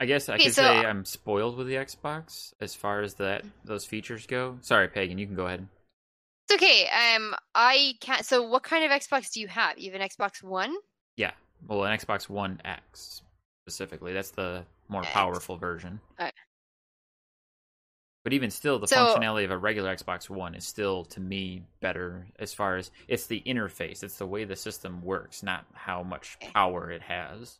[0.00, 3.14] I guess I Okay, could so- say I'm spoiled with the Xbox as far as
[3.14, 4.58] that those features go.
[4.60, 5.68] Sorry, Pagan, you can go ahead.
[6.48, 6.88] It's okay.
[6.88, 8.26] Um, I can't.
[8.26, 9.78] So, what kind of Xbox do you have?
[9.78, 10.76] You have an Xbox One?
[11.16, 11.32] Yeah,
[11.66, 13.22] well, an Xbox One X
[13.62, 14.12] specifically.
[14.12, 15.12] That's the more X.
[15.12, 16.00] powerful version.
[16.18, 16.34] Alright.
[18.24, 21.62] But even still, the So- functionality of a regular Xbox One is still, to me,
[21.80, 24.02] better as far as it's the interface.
[24.02, 27.58] It's the way the system works, not how much power it has.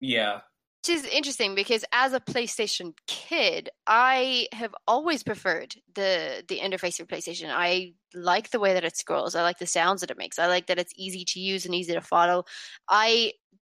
[0.00, 0.40] Yeah,
[0.86, 7.00] Which is interesting because as a PlayStation kid, I have always preferred the the interface
[7.00, 7.50] of PlayStation.
[7.50, 9.34] I like the way that it scrolls.
[9.34, 10.38] I like the sounds that it makes.
[10.38, 12.44] I like that it's easy to use and easy to follow.
[12.88, 13.34] I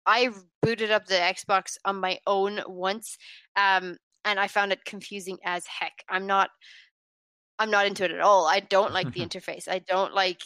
[0.04, 3.16] I booted up the Xbox on my own once,
[3.56, 3.96] um,
[4.28, 6.04] and I found it confusing as heck.
[6.08, 6.50] I'm not
[7.58, 8.46] I'm not into it at all.
[8.46, 9.66] I don't like the interface.
[9.66, 10.42] I don't like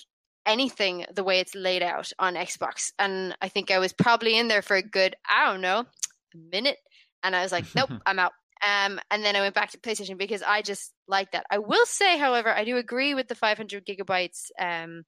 [0.46, 2.92] anything the way it's laid out on Xbox.
[2.98, 6.38] And I think I was probably in there for a good, I don't know, a
[6.50, 6.78] minute.
[7.22, 8.32] And I was like, nope, I'm out.
[8.64, 11.44] Um, and then I went back to PlayStation because I just like that.
[11.50, 15.02] I will say, however, I do agree with the 500 gigabytes um,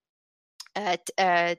[0.75, 1.55] uh, uh,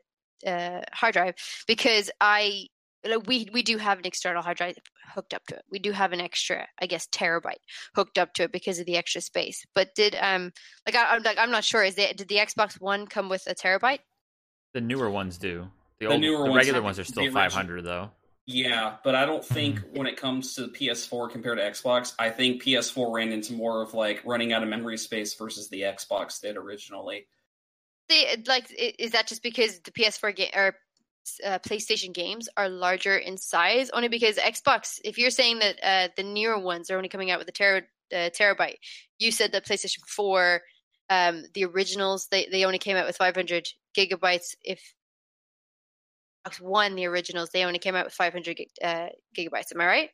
[0.45, 1.35] uh, hard drive
[1.67, 2.67] because I
[3.05, 4.77] like, we we do have an external hard drive
[5.13, 5.63] hooked up to it.
[5.71, 7.63] We do have an extra, I guess, terabyte
[7.95, 9.65] hooked up to it because of the extra space.
[9.73, 10.51] But did um
[10.85, 11.83] like I, I'm like I'm not sure.
[11.83, 13.99] Is it did the Xbox One come with a terabyte?
[14.73, 15.67] The newer ones do.
[15.99, 18.11] The, The old, newer the ones regular ones are still 500 though.
[18.47, 22.61] Yeah, but I don't think when it comes to PS4 compared to Xbox, I think
[22.61, 26.55] PS4 ran into more of like running out of memory space versus the Xbox did
[26.55, 27.27] originally.
[28.07, 30.75] They like is that just because the PS4 game or
[31.45, 33.89] uh, PlayStation games are larger in size?
[33.91, 37.39] Only because Xbox, if you're saying that uh, the newer ones are only coming out
[37.39, 37.81] with a tera,
[38.13, 38.77] uh, terabyte,
[39.19, 40.61] you said that PlayStation 4,
[41.09, 43.67] um, the originals, they they only came out with 500
[43.97, 44.55] gigabytes.
[44.63, 44.81] If
[46.45, 49.07] Xbox One, the originals, they only came out with 500 gig, uh,
[49.37, 49.73] gigabytes.
[49.73, 50.09] Am I right?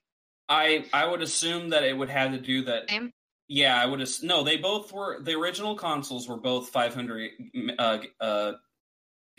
[0.50, 2.90] I I would assume that it would have to do that.
[2.90, 3.12] Same?
[3.48, 4.02] Yeah, I would.
[4.02, 5.22] Ass- no, they both were.
[5.22, 7.32] The original consoles were both 500
[7.78, 8.54] uh, uh,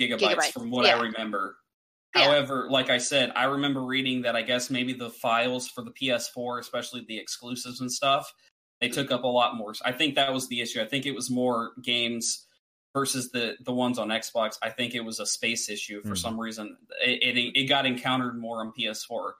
[0.01, 0.97] gigabytes, Gigabytes, from what yeah.
[0.97, 1.57] I remember.
[2.15, 2.25] Yeah.
[2.25, 5.91] However, like I said, I remember reading that I guess maybe the files for the
[5.93, 8.33] PS4, especially the exclusives and stuff,
[8.81, 9.73] they took up a lot more.
[9.85, 10.81] I think that was the issue.
[10.83, 12.47] I think it was more games
[12.95, 14.59] versus the the ones on Xbox.
[14.63, 16.19] I think it was a space issue for Mhm.
[16.19, 16.77] some reason.
[17.03, 19.33] It, it it got encountered more on PS4.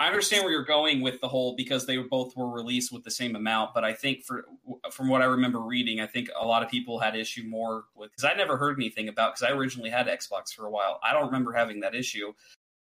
[0.00, 3.10] I understand where you're going with the whole because they both were released with the
[3.10, 4.46] same amount, but I think for
[4.90, 8.10] from what I remember reading, I think a lot of people had issue more with
[8.10, 10.98] because I never heard anything about because I originally had Xbox for a while.
[11.04, 12.32] I don't remember having that issue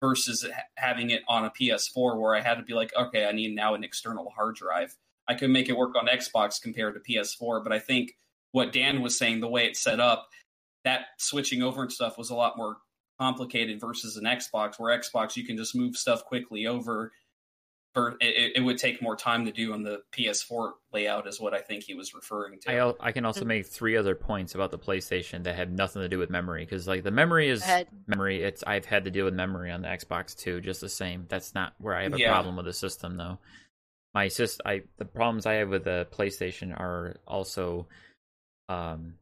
[0.02, 0.44] versus
[0.76, 3.76] having it on a PS4 where I had to be like, okay, I need now
[3.76, 4.96] an external hard drive.
[5.28, 8.18] I could make it work on Xbox compared to PS4, but I think
[8.54, 10.30] what Dan was saying, the way it's set up,
[10.84, 12.78] that switching over and stuff was a lot more
[13.20, 17.12] complicated versus an Xbox, where Xbox you can just move stuff quickly over.
[17.94, 21.54] For it, it would take more time to do on the PS4 layout, is what
[21.54, 22.72] I think he was referring to.
[22.72, 26.02] I al- I can also make three other points about the PlayStation that have nothing
[26.02, 27.64] to do with memory because like the memory is
[28.08, 28.42] memory.
[28.42, 31.28] It's I've had to deal with memory on the Xbox too, just the same.
[31.30, 32.30] That's not where I have a Yeah.
[32.30, 33.38] problem with the system though.
[34.16, 37.88] My sys I the problems I have with the PlayStation are also,
[38.70, 39.20] um,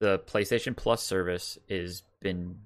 [0.00, 2.58] the PlayStation Plus service is been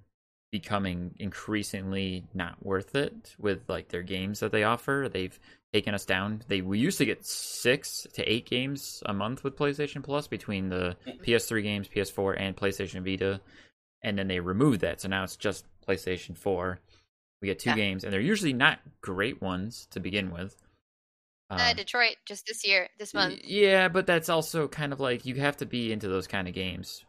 [0.50, 5.08] becoming increasingly not worth it with like their games that they offer.
[5.12, 5.38] They've
[5.72, 6.42] taken us down.
[6.48, 10.68] They we used to get six to eight games a month with PlayStation Plus between
[10.70, 10.96] the
[11.26, 13.40] PS3 games, PS4, and PlayStation Vita,
[14.02, 15.00] and then they removed that.
[15.00, 16.78] So now it's just PlayStation 4.
[17.42, 17.76] We get two Yeah.
[17.76, 20.56] games, and they're usually not great ones to begin with.
[21.50, 23.38] uh, Um, Detroit just this year, this month.
[23.44, 26.54] Yeah, but that's also kind of like you have to be into those kind of
[26.54, 27.04] games,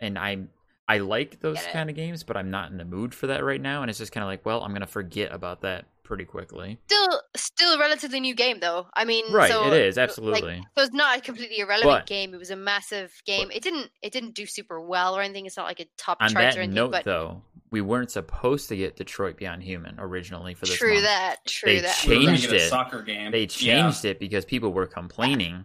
[0.00, 0.50] and I'm
[0.88, 3.60] I like those kind of games, but I'm not in the mood for that right
[3.60, 3.82] now.
[3.82, 6.78] And it's just kind of like, well, I'm gonna forget about that pretty quickly.
[6.86, 8.88] Still, still a relatively new game though.
[8.92, 10.62] I mean, Right, so, it is like, absolutely.
[10.76, 12.34] so it's not a completely irrelevant But- game.
[12.34, 13.50] It was a massive game.
[13.52, 13.90] it didn't.
[14.02, 15.46] It didn't do super well or anything.
[15.46, 16.74] It's not like a top On charts that or anything.
[16.74, 20.74] note, but though, we weren't supposed to get Detroit Become Human originally for this.
[20.76, 21.04] true month.
[21.04, 21.36] that.
[21.46, 22.04] True They that.
[22.06, 22.68] We were gonna changed get a it.
[22.68, 23.30] soccer game.
[23.30, 23.46] They Yeah.
[23.46, 25.64] changed it because people were complaining.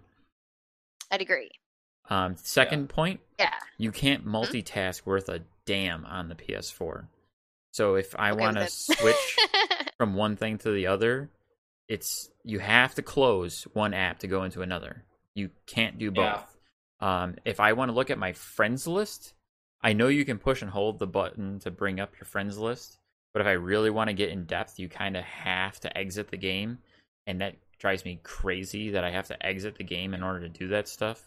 [1.11, 1.51] I'd agree.
[2.09, 3.53] Um, second point, Yeah.
[3.77, 4.35] you can't Mm-hmm.
[4.35, 7.07] multitask worth a damn on the PS4.
[7.71, 9.37] So if I Okay want to switch
[9.97, 11.29] from one thing to the other,
[11.87, 15.03] it's you have to close one app to go into another.
[15.35, 16.33] You can't do Yeah.
[16.37, 16.57] both.
[16.99, 19.33] Um, if I want to look at my friends list,
[19.83, 22.97] I know you can push and hold the button to bring up your friends list,
[23.33, 26.29] but if I really want to get in depth, you kind of have to exit
[26.31, 26.79] the game,
[27.27, 30.49] and that drives me crazy that I have to exit the game in order to
[30.49, 31.21] do that stuff.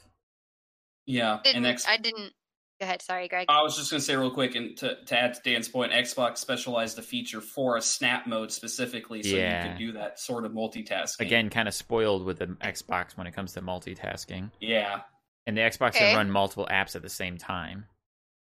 [1.06, 2.32] Yeah, didn't, and X- I didn't.
[2.80, 3.02] Go ahead.
[3.02, 3.46] Sorry, Greg.
[3.50, 5.92] I was just going to say real quick, and to, to add to Dan's point,
[5.92, 9.64] Xbox specialized a feature for a snap mode specifically, so Yeah.
[9.64, 11.20] you could do that sort of multitasking.
[11.20, 14.50] Again, kind of spoiled with the Xbox when it comes to multitasking.
[14.60, 15.02] yeah,
[15.46, 15.98] And the Xbox Okay.
[16.10, 17.84] can run multiple apps at the same time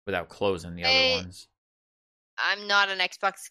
[0.05, 1.13] without closing the Hey.
[1.13, 1.47] other ones.
[2.37, 3.49] I'm not an Xbox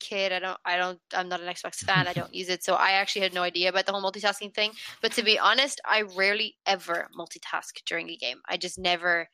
[0.00, 0.32] kid.
[0.32, 0.58] I don't.
[0.64, 0.98] I don't.
[1.14, 2.06] I'm not an Xbox fan.
[2.08, 4.72] I don't use it, so I actually had no idea about the whole multitasking thing.
[5.02, 8.40] But to be honest, I rarely ever multitask during a game.
[8.48, 9.28] I just never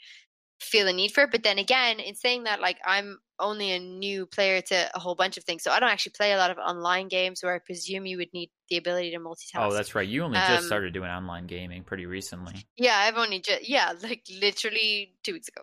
[0.60, 1.30] feel a need for it.
[1.30, 5.14] But then again, in saying that, like I'm only a new player to a whole
[5.14, 7.58] bunch of things, so I don't actually play a lot of online games where I
[7.58, 9.56] presume you would need the ability to multitask.
[9.56, 10.08] Oh, that's right.
[10.08, 12.54] You only Um, just started doing online gaming pretty recently.
[12.78, 12.96] yeah.
[12.96, 15.62] I've only just yeah, like literally two weeks ago.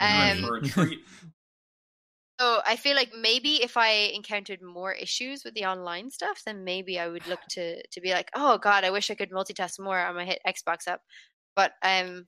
[0.00, 1.00] Um, for a treat.
[2.40, 6.64] So I feel like maybe if I encountered more issues with the online stuff, then
[6.64, 9.78] maybe I would look to to be like, oh god, I wish I could multitask
[9.78, 9.98] more.
[9.98, 11.02] I'm gonna hit Xbox up,
[11.54, 12.26] but um,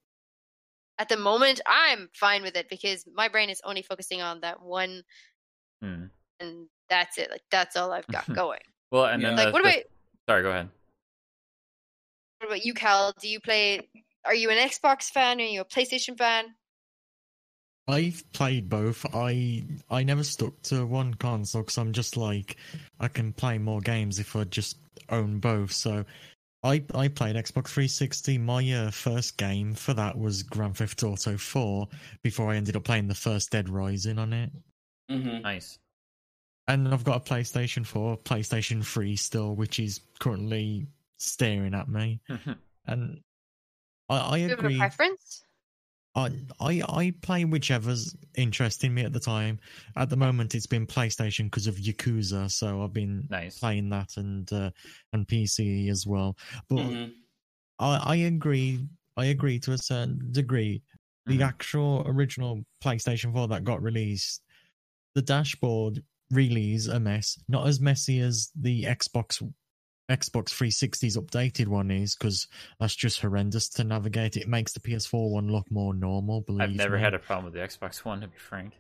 [0.98, 4.60] at the moment I'm fine with it because my brain is only focusing on that
[4.60, 5.02] one,
[5.80, 6.04] Hmm.
[6.40, 7.30] and that's it.
[7.30, 8.60] Like that's all I've got going.
[8.90, 9.36] Well, and then Yeah.
[9.36, 9.82] the, Like what the- about
[10.28, 10.68] sorry, go ahead.
[12.40, 13.14] what about you, Cal?
[13.18, 13.88] Do you play?
[14.26, 15.40] Are you an Xbox fan?
[15.40, 16.54] Are you a PlayStation fan?
[17.89, 19.05] I've played both.
[19.14, 22.57] I I never stuck to one console because I'm just like
[23.01, 24.76] I can play more games if I just
[25.09, 25.72] own both.
[25.72, 26.05] So
[26.62, 28.39] I I played Xbox 360.
[28.39, 31.89] My uh, first game for that was Grand Theft Auto 4
[32.22, 34.51] before I ended up playing the first Dead Rising on it.
[35.11, 35.43] Mm-hmm.
[35.43, 35.78] Nice.
[36.68, 40.87] And I've got a PlayStation 4, PlayStation 3 still, which is currently
[41.18, 42.20] staring at me.
[42.85, 43.20] And
[44.09, 44.78] I, I Do you have a agree.
[44.78, 45.45] preference?
[46.14, 49.58] I, I I play whichever's interesting me at the time.
[49.96, 53.58] At the moment, it's been PlayStation because of Yakuza, so I've been nice.
[53.58, 54.70] playing that and uh,
[55.12, 56.36] and PC as well.
[56.68, 57.04] But hmm
[57.78, 58.86] I, I agree.
[59.16, 60.82] I agree to a certain degree.
[61.26, 61.42] The Mhm.
[61.42, 64.42] actual original PlayStation 4 that got released,
[65.14, 67.38] the dashboard really is a mess.
[67.48, 69.40] Not as messy as the Xbox
[70.11, 72.48] Xbox 360's updated one is, because
[72.80, 74.36] that's just horrendous to navigate.
[74.36, 76.40] It makes the PS4 one look more normal.
[76.42, 77.03] Believe I've never me.
[77.03, 78.74] had a problem with the Xbox One, to be frank.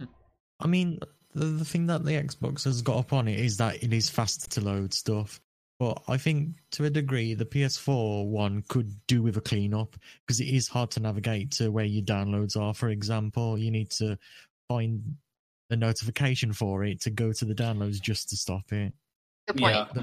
[0.60, 1.00] I mean,
[1.34, 4.08] the, the thing that the Xbox has got up on it is that it is
[4.08, 5.40] fast to load stuff.
[5.78, 9.94] But I think to a degree, the PS4 one could do with a clean up
[10.26, 12.72] because it is hard to navigate to where your downloads are.
[12.72, 14.16] For example, you need to
[14.68, 15.16] find
[15.68, 18.94] a notification for it to go to the downloads just to stop it
[19.48, 19.74] Good point.
[19.74, 20.02] Yeah.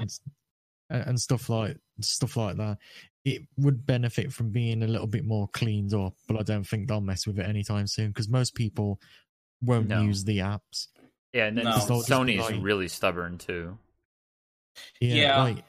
[0.90, 2.78] and, and stuff like stuff like that.
[3.24, 6.88] It would benefit from being a little bit more cleaned up, but I don't think
[6.88, 9.00] they'll mess with it anytime soon because most people
[9.62, 10.02] won't No.
[10.02, 10.88] use the apps.
[11.32, 11.78] Yeah, and then No.
[11.86, 13.78] They'll Sony's like- really stubborn too.
[15.00, 15.42] Yeah, Yeah.
[15.42, 15.64] like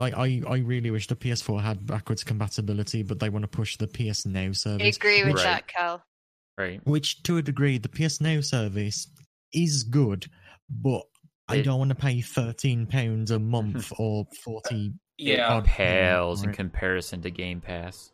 [0.00, 3.76] like I, I really wish the PS4 had backwards compatibility, but they want to push
[3.78, 4.64] the PS Now service.
[4.64, 4.96] I service.
[4.96, 5.42] agree with Right.
[5.44, 6.04] that, Cal.
[6.58, 6.86] Right.
[6.86, 9.08] Which, to a degree, the PS Now service
[9.54, 10.26] is good,
[10.68, 11.02] but
[11.48, 14.92] I don't want to pay thirteen pounds a month or forty.
[15.18, 18.12] Yeah, odd Pales in comparison to Game Pass.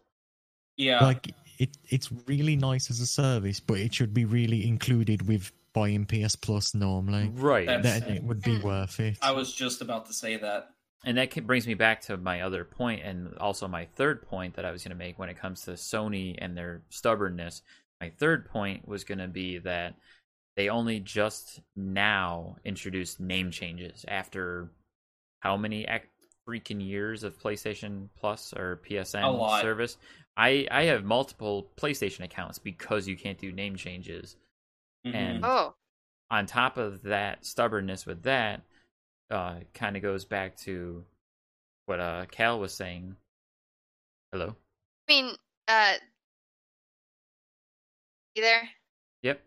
[0.77, 1.05] yeah.
[1.05, 5.51] Like it, it's really nice as a service, but it should be really included with
[5.73, 7.31] buying PS Plus normally.
[7.35, 7.67] Right.
[7.67, 8.63] That's- Then it would be Mm.
[8.63, 9.19] worth it.
[9.23, 10.69] I was just about to say that.
[11.05, 14.65] And that brings me back to my other point, and also my third point that
[14.65, 17.63] I was going to make when it comes to Sony and their stubbornness.
[18.01, 19.95] My third point was going to be that
[20.57, 24.71] they only just now introduced name changes after
[25.41, 26.05] how many ac-
[26.49, 29.97] freaking years of PlayStation Plus or PSN service.
[30.37, 34.37] I I have multiple PlayStation accounts because you can't do name changes.
[35.07, 35.15] Mhm.
[35.15, 35.75] And Oh,
[36.31, 38.63] on top of that stubbornness with that
[39.31, 41.05] uh kind of goes back to
[41.87, 43.17] what uh cal was saying
[44.33, 44.57] hello
[45.09, 45.37] I mean,
[45.69, 45.95] uh,
[48.35, 48.69] you there?
[49.23, 49.43] yep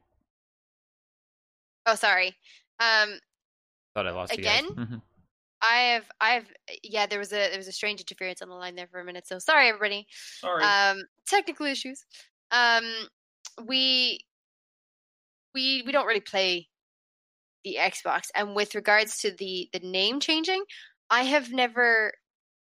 [1.85, 2.35] Oh, sorry.
[2.79, 3.19] Um,
[3.93, 4.65] Thought I lost Again?
[4.65, 4.85] you guys.
[4.87, 5.01] Mhm.
[5.61, 6.45] I have, I have,
[6.83, 7.05] yeah.
[7.07, 9.25] There was a there was a strange interference on the line there for a minute.
[9.25, 10.05] So sorry, everybody.
[10.39, 10.63] Sorry.
[10.63, 12.05] Um, technical issues.
[12.51, 12.83] Um,
[13.65, 14.19] we
[15.55, 16.67] we we don't really play
[17.63, 20.63] the Xbox, and with regards to the the name changing,
[21.09, 22.13] I have never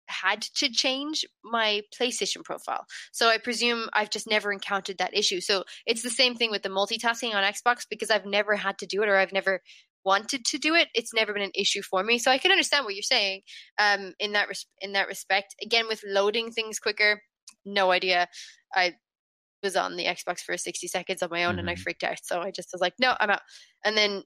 [0.08, 2.86] had to change my PlayStation profile.
[3.12, 5.40] So I presume I've just never encountered that issue.
[5.40, 8.86] So it's the same thing with the multitasking on Xbox because I've never had to
[8.86, 9.60] do it or I've never
[10.04, 10.88] wanted to do it.
[10.94, 12.18] It's never been an issue for me.
[12.18, 13.42] So I can understand what you're saying
[13.78, 15.54] um, in that res- in that respect.
[15.62, 17.22] Again, with loading things quicker,
[17.64, 18.28] no idea.
[18.74, 18.94] I
[19.62, 21.80] was on the Xbox for 60 seconds on my own and I Mhm.
[21.80, 22.18] freaked out.
[22.22, 23.42] So I just was like, no, I'm out.
[23.84, 24.22] And then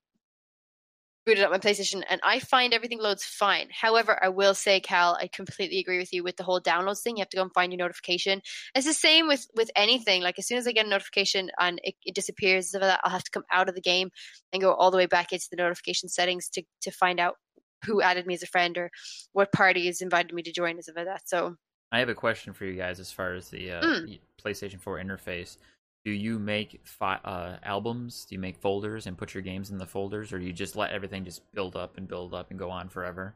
[1.25, 3.69] booted up my PlayStation and I find everything loads fine.
[3.71, 7.17] However, I will say, Cal, I completely agree with you with the whole downloads thing.
[7.17, 8.43] You have to go and find your notification.
[8.75, 10.23] It's the same with with anything.
[10.23, 13.01] Like as soon as I get a notification and it, it disappears, stuff like that,
[13.05, 14.11] I'll have to come out of the game
[14.53, 17.37] and go all the way back into the notification settings to to find out
[17.85, 18.91] who added me as a friend or
[19.33, 21.23] what party has invited me to join and stuff like that.
[21.29, 21.57] So
[21.91, 24.19] I have a question for you guys as far as the uh, Mm.
[24.43, 25.57] PlayStation 4 interface.
[26.05, 28.25] Do you make fi- uh, albums?
[28.25, 30.75] Do you make folders and put your games in the folders, or do you just
[30.75, 33.35] let everything just build up and build up and go on forever?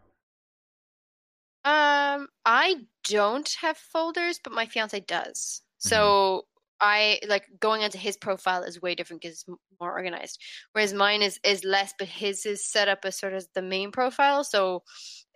[1.64, 2.76] Um, I
[3.08, 5.62] don't have folders, but my fiance does.
[5.80, 5.88] Mm-hmm.
[5.88, 6.46] So
[6.80, 10.40] I like going onto his profile is way different because it's more organized.
[10.72, 13.92] Whereas mine is is less, but his is set up as sort of the main
[13.92, 14.44] profile.
[14.44, 14.82] So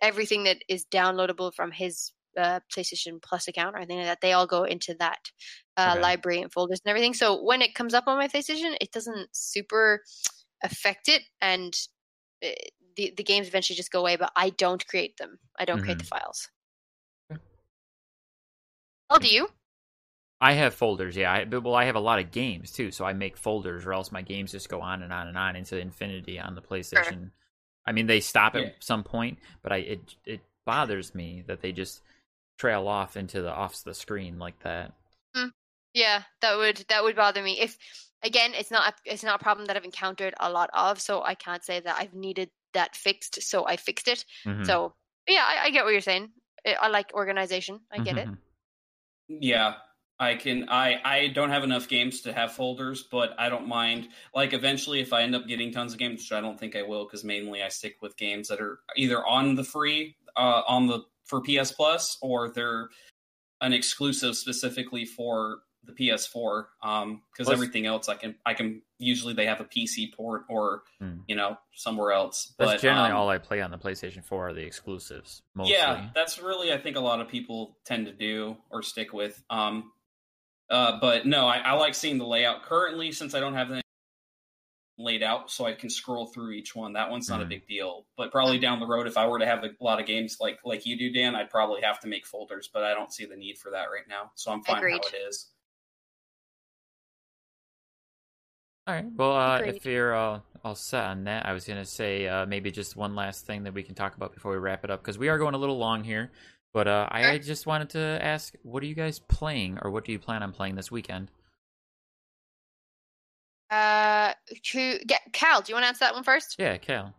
[0.01, 4.33] everything that is downloadable from his uh, PlayStation Plus account or anything like that, they
[4.33, 5.19] all go into that
[5.77, 5.99] uh, Okay.
[5.99, 7.13] library and folders and everything.
[7.13, 10.01] So when it comes up on my PlayStation, it doesn't super
[10.63, 11.73] affect it, and
[12.43, 12.49] uh,
[12.95, 14.15] the the games eventually just go away.
[14.15, 15.39] But I don't create them.
[15.59, 16.49] I don't create the files.
[17.31, 17.41] Okay.
[19.09, 19.47] Oh, do you?
[20.39, 21.31] I have folders, yeah.
[21.31, 23.93] I, but, well, I have a lot of games too, so I make folders, or
[23.93, 27.29] else my games just go on and on and on into infinity on the PlayStation.
[27.85, 28.69] I mean, they stop at Yeah.
[28.79, 32.01] some point, but I it it bothers me that they just
[32.61, 34.93] trail off into the off the screen like that.
[35.93, 37.59] Yeah, that would that would bother me.
[37.59, 37.77] If
[38.23, 41.21] again, it's not a, it's not a problem that I've encountered a lot of, so
[41.23, 43.41] I can't say that I've needed that fixed.
[43.41, 44.25] So I fixed it.
[44.45, 44.65] Mhm.
[44.65, 44.95] So
[45.27, 46.31] yeah, I, I get what you're saying.
[46.65, 47.81] I, I like organization.
[47.91, 48.29] I get it.
[48.29, 48.37] Mhm.
[49.27, 49.79] Yeah,
[50.19, 50.69] I can.
[50.69, 54.09] I I don't have enough games to have folders, but I don't mind.
[54.33, 56.83] Like eventually, if I end up getting tons of games, which I don't think I
[56.83, 60.87] will, because mainly I stick with games that are either on the free uh, on
[60.87, 62.89] the for PS Plus or they're
[63.61, 66.65] an exclusive specifically for the PS4.
[66.83, 70.43] Um, because Plus- everything else I can I can usually they have a PC port
[70.49, 71.19] or Hmm.
[71.27, 72.53] you know somewhere else.
[72.59, 75.41] That's but generally um, all I play on the PlayStation 4 are the exclusives.
[75.55, 75.73] Mostly.
[75.73, 79.41] yeah, that's really I think a lot of people tend to do or stick with.
[79.49, 79.91] Um,
[80.69, 83.81] uh, but no, I, I like seeing the layout currently since I don't have anything
[84.97, 86.93] laid out, so I can scroll through each one.
[86.93, 87.43] That one's not Mhm.
[87.43, 88.05] a big deal.
[88.17, 90.59] But probably down the road, if I were to have a lot of games like
[90.63, 92.69] like you do, Dan, I'd probably have to make folders.
[92.71, 94.91] But I don't see the need for that right now, so I'm fine Agreed.
[95.03, 95.51] how it is.
[98.87, 99.05] All right.
[99.15, 102.71] Well, uh, if you're uh, all set on that, I was gonna say uh, maybe
[102.71, 105.17] just one last thing that we can talk about before we wrap it up because
[105.17, 106.31] we are going a little long here.
[106.73, 107.39] But uh, I Sure.
[107.39, 110.51] just wanted to ask, what are you guys playing, or what do you plan on
[110.53, 111.29] playing this weekend?
[113.71, 114.33] Uh,
[114.73, 115.61] who get Cal?
[115.61, 116.57] Do you want to answer that one first?
[116.59, 117.13] Yeah, Cal.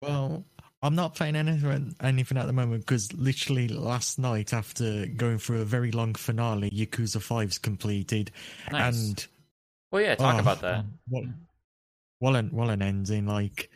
[0.00, 0.44] Well,
[0.82, 5.62] I'm not playing anything, anything at the moment because literally last night, after going through
[5.62, 8.30] a very long finale, Yakuza 5's completed.
[8.70, 8.94] Nice.
[8.94, 9.26] And
[9.90, 10.84] well, yeah, talk oh, about that.
[11.08, 11.24] What,
[12.20, 13.26] what an what an ending!
[13.26, 13.68] Like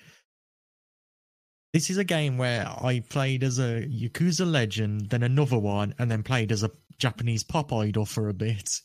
[1.73, 6.11] this is a game where I played as a Yakuza legend, then another one, and
[6.11, 8.81] then played as a Japanese pop idol for a bit,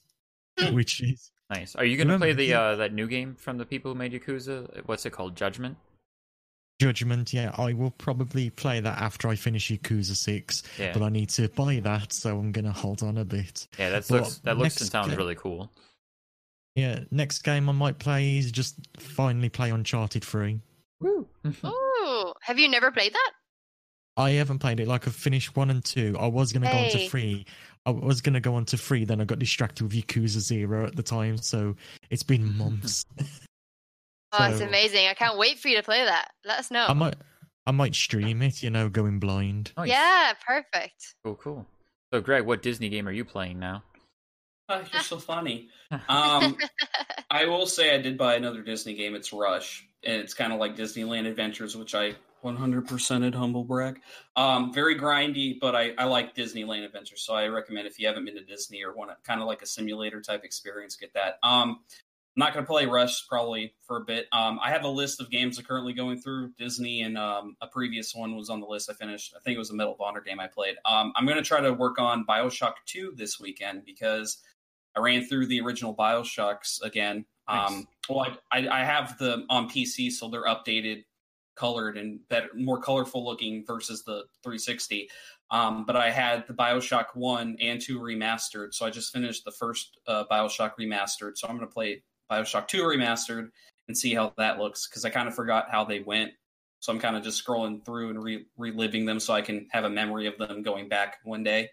[0.72, 1.76] which is Nice.
[1.76, 4.82] Are you gonna play the uh, that new game from the people who made Yakuza?
[4.88, 5.36] What's it called?
[5.36, 5.78] Judgment.
[6.82, 7.32] Judgment.
[7.34, 10.92] Yeah, I will probably play that after I finish Yakuza Six, Yeah.
[10.92, 13.68] but I need to buy that, so I'm gonna hold on a bit.
[13.78, 15.72] Yeah, that looks that looks and next sounds game- really cool.
[16.76, 20.60] Yeah, next game I might play is just finally play Uncharted Three.
[21.00, 21.28] Woo!
[21.66, 23.32] Ooh, have you never played that?
[24.18, 24.88] I haven't played it.
[24.88, 26.16] Like I've finished one and two.
[26.20, 27.46] I was gonna go on to three.
[27.86, 30.96] I was gonna go on to three, then I got distracted with Yakuza Zero at
[30.96, 31.76] the time, so
[32.10, 33.06] it's been months.
[34.32, 35.08] Oh, it's amazing!
[35.08, 36.32] I can't wait for you to play that.
[36.44, 36.86] Let us know.
[36.88, 37.16] I might,
[37.68, 38.64] I might stream it.
[38.64, 39.72] You know, going blind.
[39.78, 39.90] Nice.
[39.90, 41.16] Yeah, perfect.
[41.24, 41.66] Cool, cool.
[42.14, 43.84] So, Greg, what Disney game are you playing now?
[44.70, 45.70] Oh, you're so funny.
[45.92, 46.58] Um,
[47.30, 49.16] I will say I did buy another Disney game.
[49.16, 54.00] It's Rush, and it's kind of like Disneyland Adventures, which I 100% at humble brag.
[54.36, 58.26] Um, very grindy, but I, I like Disneyland Adventures, so I recommend if you haven't
[58.26, 61.40] been to Disney or want to kind of like a simulator type experience, get that.
[61.42, 61.80] Um,
[62.36, 64.28] I'm not going to play Rush probably for a bit.
[64.34, 66.52] Um, I have a list of games I'm currently going through.
[66.60, 68.90] Disney and um, a previous one was on the list.
[68.90, 69.34] I finished.
[69.36, 70.76] I think it was a Medal of Honor game I played.
[70.84, 74.40] Um, I'm going to try to work on Bioshock 2 this weekend because
[74.98, 77.26] I ran through the original Bioshocks again.
[77.48, 77.70] Nice.
[77.70, 81.04] Um, well, I, I, I have the on PC, so they're updated,
[81.56, 85.10] colored, and better, more colorful looking versus the 360.
[85.52, 88.74] Um, but I had the Bioshock 1 and 2 remastered.
[88.74, 91.38] So I just finished the first uh, Bioshock remastered.
[91.38, 92.02] So I'm going to play
[92.32, 93.50] Bioshock 2 remastered
[93.88, 96.32] and see how that looks because I kind of forgot how they went.
[96.80, 99.86] So I'm kind of just scrolling through and re- reliving them so I can have
[99.86, 101.70] a memory of them going back one day.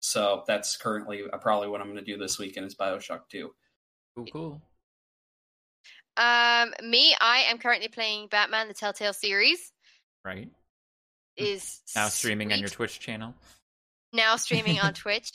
[0.00, 3.50] So that's currently uh, probably what I'm going to do this weekend is Bioshock 2.
[4.14, 4.62] Cool, cool.
[6.16, 9.72] Um, me, I am currently playing Batman: The Telltale series.
[10.24, 10.48] Right.
[11.36, 12.68] Is Now streaming on your.
[12.68, 13.34] Twitch channel.
[14.12, 15.30] now streaming on Twitch.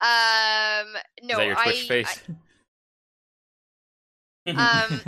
[0.00, 0.86] Um,
[1.22, 2.20] no, Is that your I, Twitch face?
[2.28, 2.32] I-
[4.88, 5.00] um,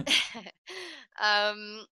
[1.22, 1.86] um,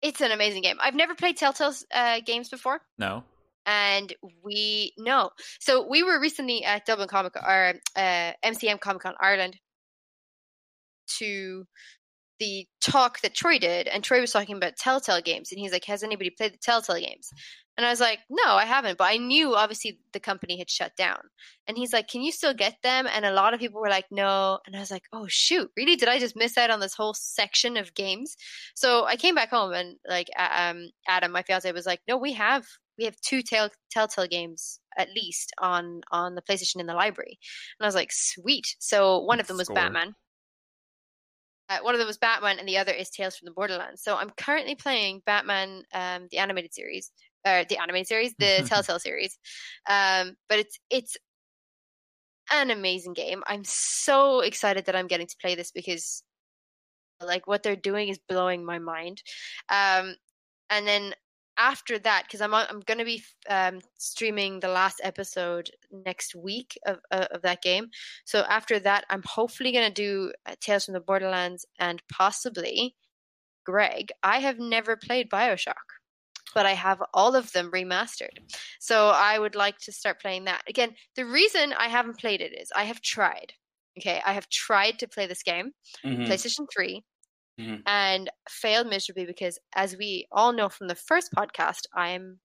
[0.00, 0.76] it's an amazing game.
[0.80, 2.80] I've never played Telltale's uh, games before.
[2.96, 3.24] no.
[3.66, 5.30] and we no.
[5.60, 9.56] So we were recently at Dublin Comic or uh, MCM Comic Con Ireland
[11.18, 11.66] to
[12.38, 15.84] the talk that Troy did, and Troy was talking about Telltale games, and he's like,
[15.84, 17.30] "Has anybody played the Telltale games?"
[17.76, 20.96] And I was like, "No, I haven't," but I knew obviously the company had shut
[20.96, 21.20] down.
[21.66, 24.06] And he's like, "Can you still get them?" And a lot of people were like,
[24.10, 25.96] "No," and I was like, "Oh shoot, really?
[25.96, 28.36] Did I just miss out on this whole section of games?"
[28.74, 32.32] So I came back home and like um, Adam, my fiance, was like, "No, we
[32.34, 32.66] have
[32.98, 37.38] we have two tell- Telltale games at least on on the PlayStation in the library."
[37.78, 39.76] And I was like, "Sweet!" So one of them was Score.
[39.76, 40.14] Batman.
[41.68, 44.02] Uh, one of them was Batman, and the other is Tales from the Borderlands.
[44.02, 47.10] So I'm currently playing Batman, um, the animated series,
[47.46, 49.38] or the animated series, the Telltale series.
[49.88, 51.16] Um, but it's it's
[52.50, 53.42] an amazing game.
[53.46, 56.22] I'm so excited that I'm getting to play this because
[57.20, 59.22] like what they're doing is blowing my mind.
[59.68, 60.14] Um,
[60.70, 61.14] and then
[61.58, 67.00] after that, because I'm I'm gonna be um, streaming the last episode next week of
[67.10, 67.88] uh, of that game.
[68.24, 72.96] So after that, I'm hopefully gonna do uh, Tales from the Borderlands and possibly
[73.64, 74.10] Greg.
[74.22, 75.74] I have never played Bioshock,
[76.54, 78.38] but I have all of them remastered.
[78.80, 80.94] So I would like to start playing that again.
[81.16, 83.52] The reason I haven't played it is I have tried.
[83.98, 85.72] Okay, I have tried to play this game,
[86.04, 86.26] Mhm.
[86.26, 87.04] PlayStation 3,
[87.58, 87.82] Mhm.
[87.86, 92.40] and failed miserably because, as we all know from the first podcast, I'm.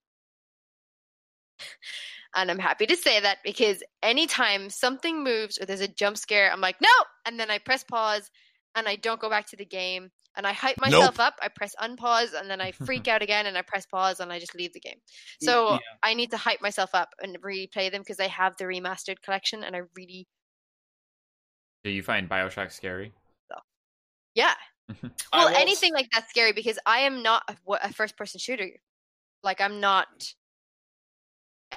[2.34, 6.50] And I'm happy to say that because anytime something moves or there's a jump scare,
[6.52, 6.88] I'm like, no!
[7.24, 8.28] And then I press pause
[8.74, 10.10] and I don't go back to the game.
[10.36, 11.34] And I hype myself up.
[11.40, 14.40] I press unpause and then I freak out again and I press pause and I
[14.40, 14.98] just leave the game.
[15.40, 15.78] So Yeah.
[16.02, 19.62] I need to hype myself up and replay them because I have the remastered collection
[19.62, 20.26] and I really,
[21.84, 23.12] Do you find Bioshock scary?
[24.34, 24.54] yeah,
[25.32, 28.38] I well will anything like that's scary because i am not a, a first person
[28.38, 28.68] shooter
[29.42, 30.06] like i'm not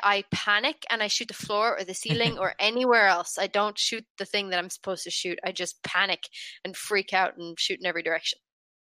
[0.04, 3.78] i panic and i shoot the floor or the ceiling or anywhere else i don't
[3.80, 6.24] shoot the thing that i'm supposed to shoot i just panic
[6.64, 8.40] and freak out and shoot in every direction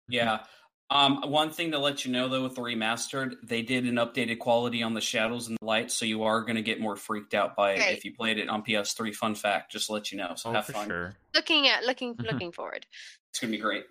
[0.08, 0.46] Yeah.
[0.92, 4.38] Um, one thing to let you know though, with the remastered, they did an updated
[4.38, 7.34] quality on the shadows and the lights, so you are going to get more freaked
[7.34, 7.98] out by it Right.
[7.98, 9.12] if you played it on PS3.
[9.16, 10.34] Fun fact, just to let you know.
[10.36, 10.88] So Oh, have for fun.
[10.88, 11.16] sure.
[11.34, 12.32] looking at looking Mhm.
[12.32, 12.86] looking forward
[13.32, 13.86] It's going to be great.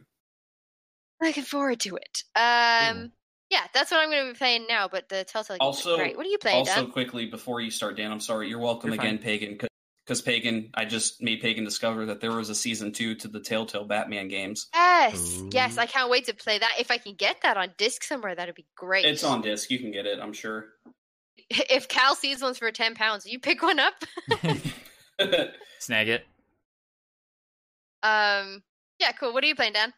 [1.25, 3.11] Looking forward to it um
[3.51, 6.17] yeah that's what i'm going to be playing now but the telltale games Also- great
[6.17, 6.91] what are you playing also, Dan?
[6.91, 8.49] quickly before you start, Dan, I'm sorry.
[8.49, 9.25] You're welcome You're again, fine.
[9.25, 9.59] Pagan.
[10.07, 13.41] Because Pagan, I just made Pagan discover that there was a season two to the
[13.41, 14.69] Telltale Batman games.
[14.75, 18.03] yes yes i can't wait to play that if i can get that on disc
[18.05, 19.71] somewhere that'd be great It's on disc.
[19.71, 20.67] You can get it, I'm sure.
[21.51, 23.95] if cal sees ones for 10 pounds you pick one up
[25.81, 26.27] Snag it.
[28.03, 28.63] Um.
[28.99, 29.13] Yeah.
[29.13, 29.33] Cool.
[29.33, 29.93] What are you playing, Dan?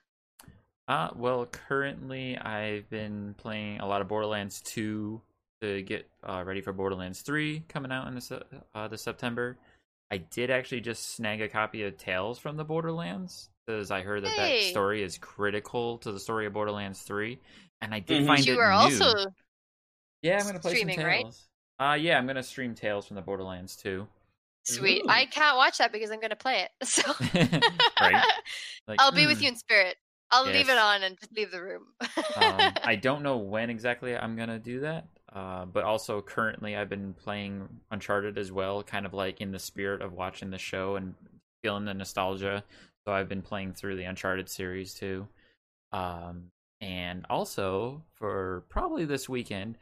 [0.88, 5.20] Uh, well, currently I've been playing a lot of Borderlands 2
[5.62, 8.42] to get uh, ready for Borderlands 3 coming out in the, se-
[8.74, 9.56] uh, the September.
[10.12, 14.22] I did actually just snag a copy of Tales from the Borderlands because I heard
[14.22, 14.60] that Hey.
[14.62, 17.38] that story is critical to the story of Borderlands 3,
[17.80, 18.26] and I did Mhm.
[18.28, 19.02] find you it are new.
[19.02, 19.30] also
[20.22, 21.22] yeah, I'm gonna play streaming, some right?
[21.22, 21.48] Tales.
[21.80, 24.06] Uh, yeah, I'm gonna stream Tales from the Borderlands 2.
[24.62, 25.02] sweet.
[25.04, 25.08] Ooh.
[25.08, 26.70] I can't watch that because I'm going to play it.
[26.86, 27.02] So
[28.00, 28.24] Right.
[28.88, 29.42] Like, I'll be with mm.
[29.42, 29.96] you in spirit.
[30.30, 31.84] I'll leave it on and just leave the room.
[32.36, 36.88] um, I don't know when exactly I'm gonna do that, uh, but also currently I've
[36.88, 40.96] been playing Uncharted as well, kind of like in the spirit of watching the show
[40.96, 41.14] and
[41.62, 42.64] feeling the nostalgia.
[43.06, 45.28] So I've been playing through the Uncharted series too,
[45.92, 46.50] um,
[46.80, 49.78] and also for probably this weekend,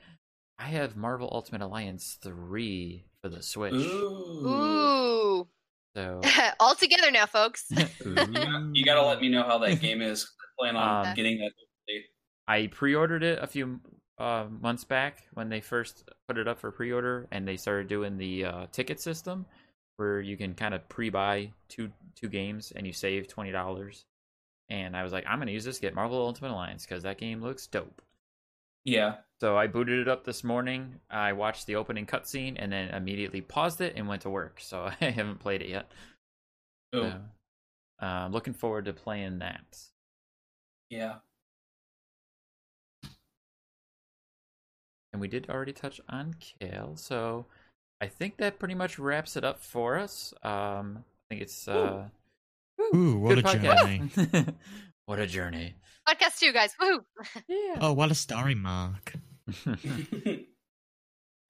[0.58, 3.72] I have Marvel Ultimate Alliance three for the Switch.
[3.72, 4.46] Ooh.
[4.46, 5.48] Ooh.
[5.94, 6.20] So
[6.60, 7.64] All together now, folks.
[8.04, 10.24] You gotta, let me know how that game is.
[10.40, 11.52] I plan on Um, getting that.
[12.46, 13.80] I pre-ordered it a few
[14.18, 18.18] uh, months back when they first put it up for pre-order, and they started doing
[18.18, 19.46] the uh, ticket system
[19.96, 24.04] where you can kind of pre-buy two two games and you save twenty dollars.
[24.68, 27.18] And I was like, I'm gonna use this to get Marvel Ultimate Alliance because that
[27.18, 28.02] game looks dope.
[28.84, 29.16] Yeah.
[29.40, 31.00] So I booted it up this morning.
[31.10, 34.58] I watched the opening cutscene and then immediately paused it and went to work.
[34.60, 35.90] So I haven't played it yet.
[36.92, 37.02] Oh,
[38.00, 39.64] So, uh, looking forward to playing that.
[40.90, 41.16] yeah.
[45.12, 47.46] And we did already touch on Cal, so
[48.00, 50.34] I think that pretty much wraps it up for us.
[50.42, 52.08] Um, I think it's uh,
[52.92, 54.22] Ooh, what good a podcast.
[54.24, 54.46] journey.
[55.06, 55.74] what a journey!
[56.08, 56.74] Podcast two, guys.
[56.80, 57.00] Woo!
[57.48, 57.78] Yeah.
[57.80, 59.14] Oh, what a story, Mark.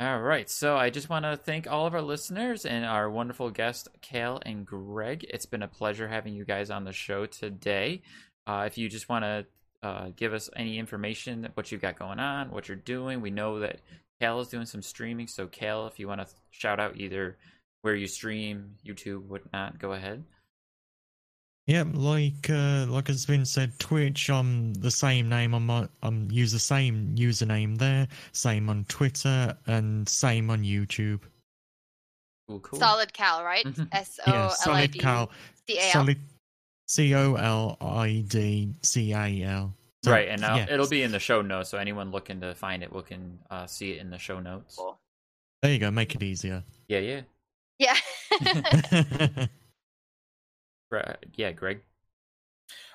[0.01, 3.51] all right, so I just want to thank all of our listeners and our wonderful
[3.51, 5.25] guests, Cal and Greg.
[5.29, 8.03] It's been a pleasure having you guys on the show today.
[8.47, 9.47] Uh, if you just want to
[9.83, 13.61] uh, give us any information, what you've got going on, what you're doing, we know
[13.61, 13.81] that
[14.21, 15.27] Cal is doing some streaming.
[15.27, 17.37] So, Cal, if you want to shout out either
[17.83, 20.25] where you stream, YouTube, whatnot, go ahead.
[21.67, 24.29] Yeah, like uh, like it's been said, Twitch.
[24.29, 25.55] I'm the same name.
[25.55, 28.07] I'm I'm use the same username there.
[28.33, 31.21] Same on Twitter and same on YouTube.
[32.49, 32.79] Cool, cool.
[32.79, 33.65] Solid Cal, right?
[33.65, 33.89] Mhm.
[33.93, 35.31] S O Yeah, L I solid Cal.
[35.67, 35.91] C A L.
[35.93, 36.19] Solid.
[36.87, 39.75] C O L I D C A L.
[40.05, 42.55] So, right, and now yeah, it'll be in the show notes, so anyone looking to
[42.55, 44.77] find it will can uh, see it in the show notes.
[44.77, 44.99] Cool.
[45.63, 45.91] There you go.
[45.91, 46.63] Make it easier.
[46.89, 47.23] Yeah,
[47.79, 47.97] yeah,
[48.91, 49.47] Yeah.
[50.95, 51.53] Gra- yeah.
[51.53, 51.81] Greg.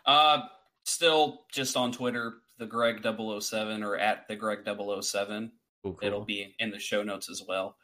[0.06, 0.44] Uh,
[0.86, 5.52] still just on Twitter, the Greg 007 or at the Greg 007.
[5.84, 5.98] Cool, cool.
[6.02, 7.76] It'll be in the show notes as well.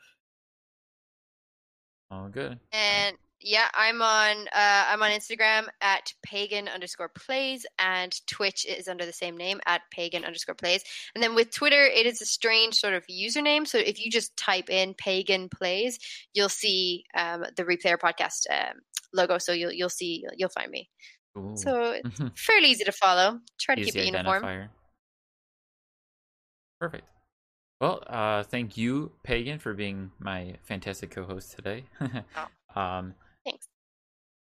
[2.11, 2.59] all good.
[2.71, 8.87] and yeah, I'm on uh, I'm on Instagram at pagan underscore plays and Twitch is
[8.87, 10.83] under the same name at pagan underscore plays.
[11.13, 13.67] And then with Twitter, it is a strange sort of username.
[13.67, 15.99] So if you just type in pagan plays,
[16.33, 18.79] you'll see um, the Replayer podcast um,
[19.13, 19.37] logo.
[19.37, 20.89] So you'll you'll see you'll find me.
[21.35, 21.55] Cool.
[21.55, 23.41] So it's fairly easy to follow.
[23.59, 24.41] Try to Easy keep it uniform.
[24.41, 24.67] identifier.
[26.81, 27.07] Perfect.
[27.79, 31.83] Well, uh, thank you, Pagan, for being my fantastic co-host today.
[32.75, 33.24] um, Thanks.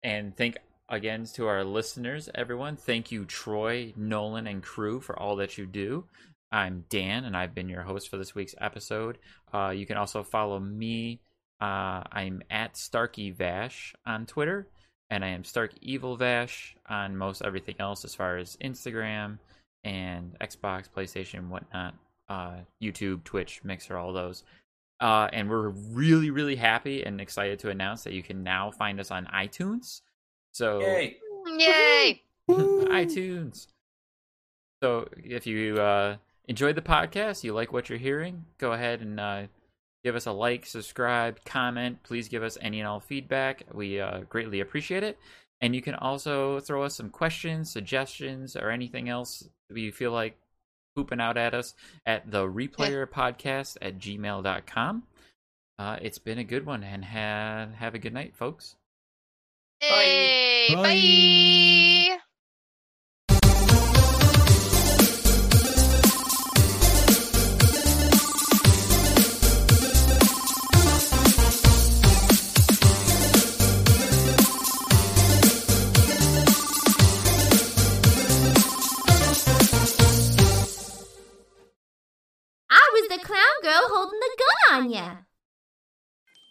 [0.07, 0.57] And thank
[0.89, 2.77] again to our listeners, everyone.
[2.77, 6.05] Thank you, Troy, Nolan, and crew for all that you do.
[6.53, 9.19] I'm Dan, and I've been your host for this week's episode.
[9.53, 11.19] Uh, you can also follow me.
[11.61, 14.69] Uh, I'm at Starky Vash on Twitter,
[15.11, 19.39] and I am Stark Evil Vash on most everything else as far as Instagram
[19.83, 21.95] and Xbox, PlayStation, whatnot,
[22.29, 24.45] uh, YouTube, Twitch, Mixer, all those.
[25.01, 28.99] Uh, and we're really, really happy and excited to announce that you can now find
[28.99, 30.01] us on iTunes.
[30.53, 31.17] So Yay!
[31.59, 32.23] Yay!
[32.49, 33.67] iTunes.
[34.83, 36.17] So if you uh,
[36.49, 39.43] enjoyed the podcast, you like what you're hearing, go ahead and uh,
[40.05, 42.03] give us a like, subscribe, comment.
[42.03, 43.65] Please give us any and all feedback.
[43.73, 45.19] We uh, greatly appreciate it.
[45.61, 50.13] And you can also throw us some questions, suggestions, or anything else that you feel
[50.13, 50.39] like
[50.97, 51.75] pooping out at us
[52.07, 55.03] at the replayer podcast at gmail.com.
[55.79, 58.75] Uh, it's been a good one and ha- have a good night, folks.
[59.81, 60.83] Hey, Bye.
[60.83, 62.19] bye.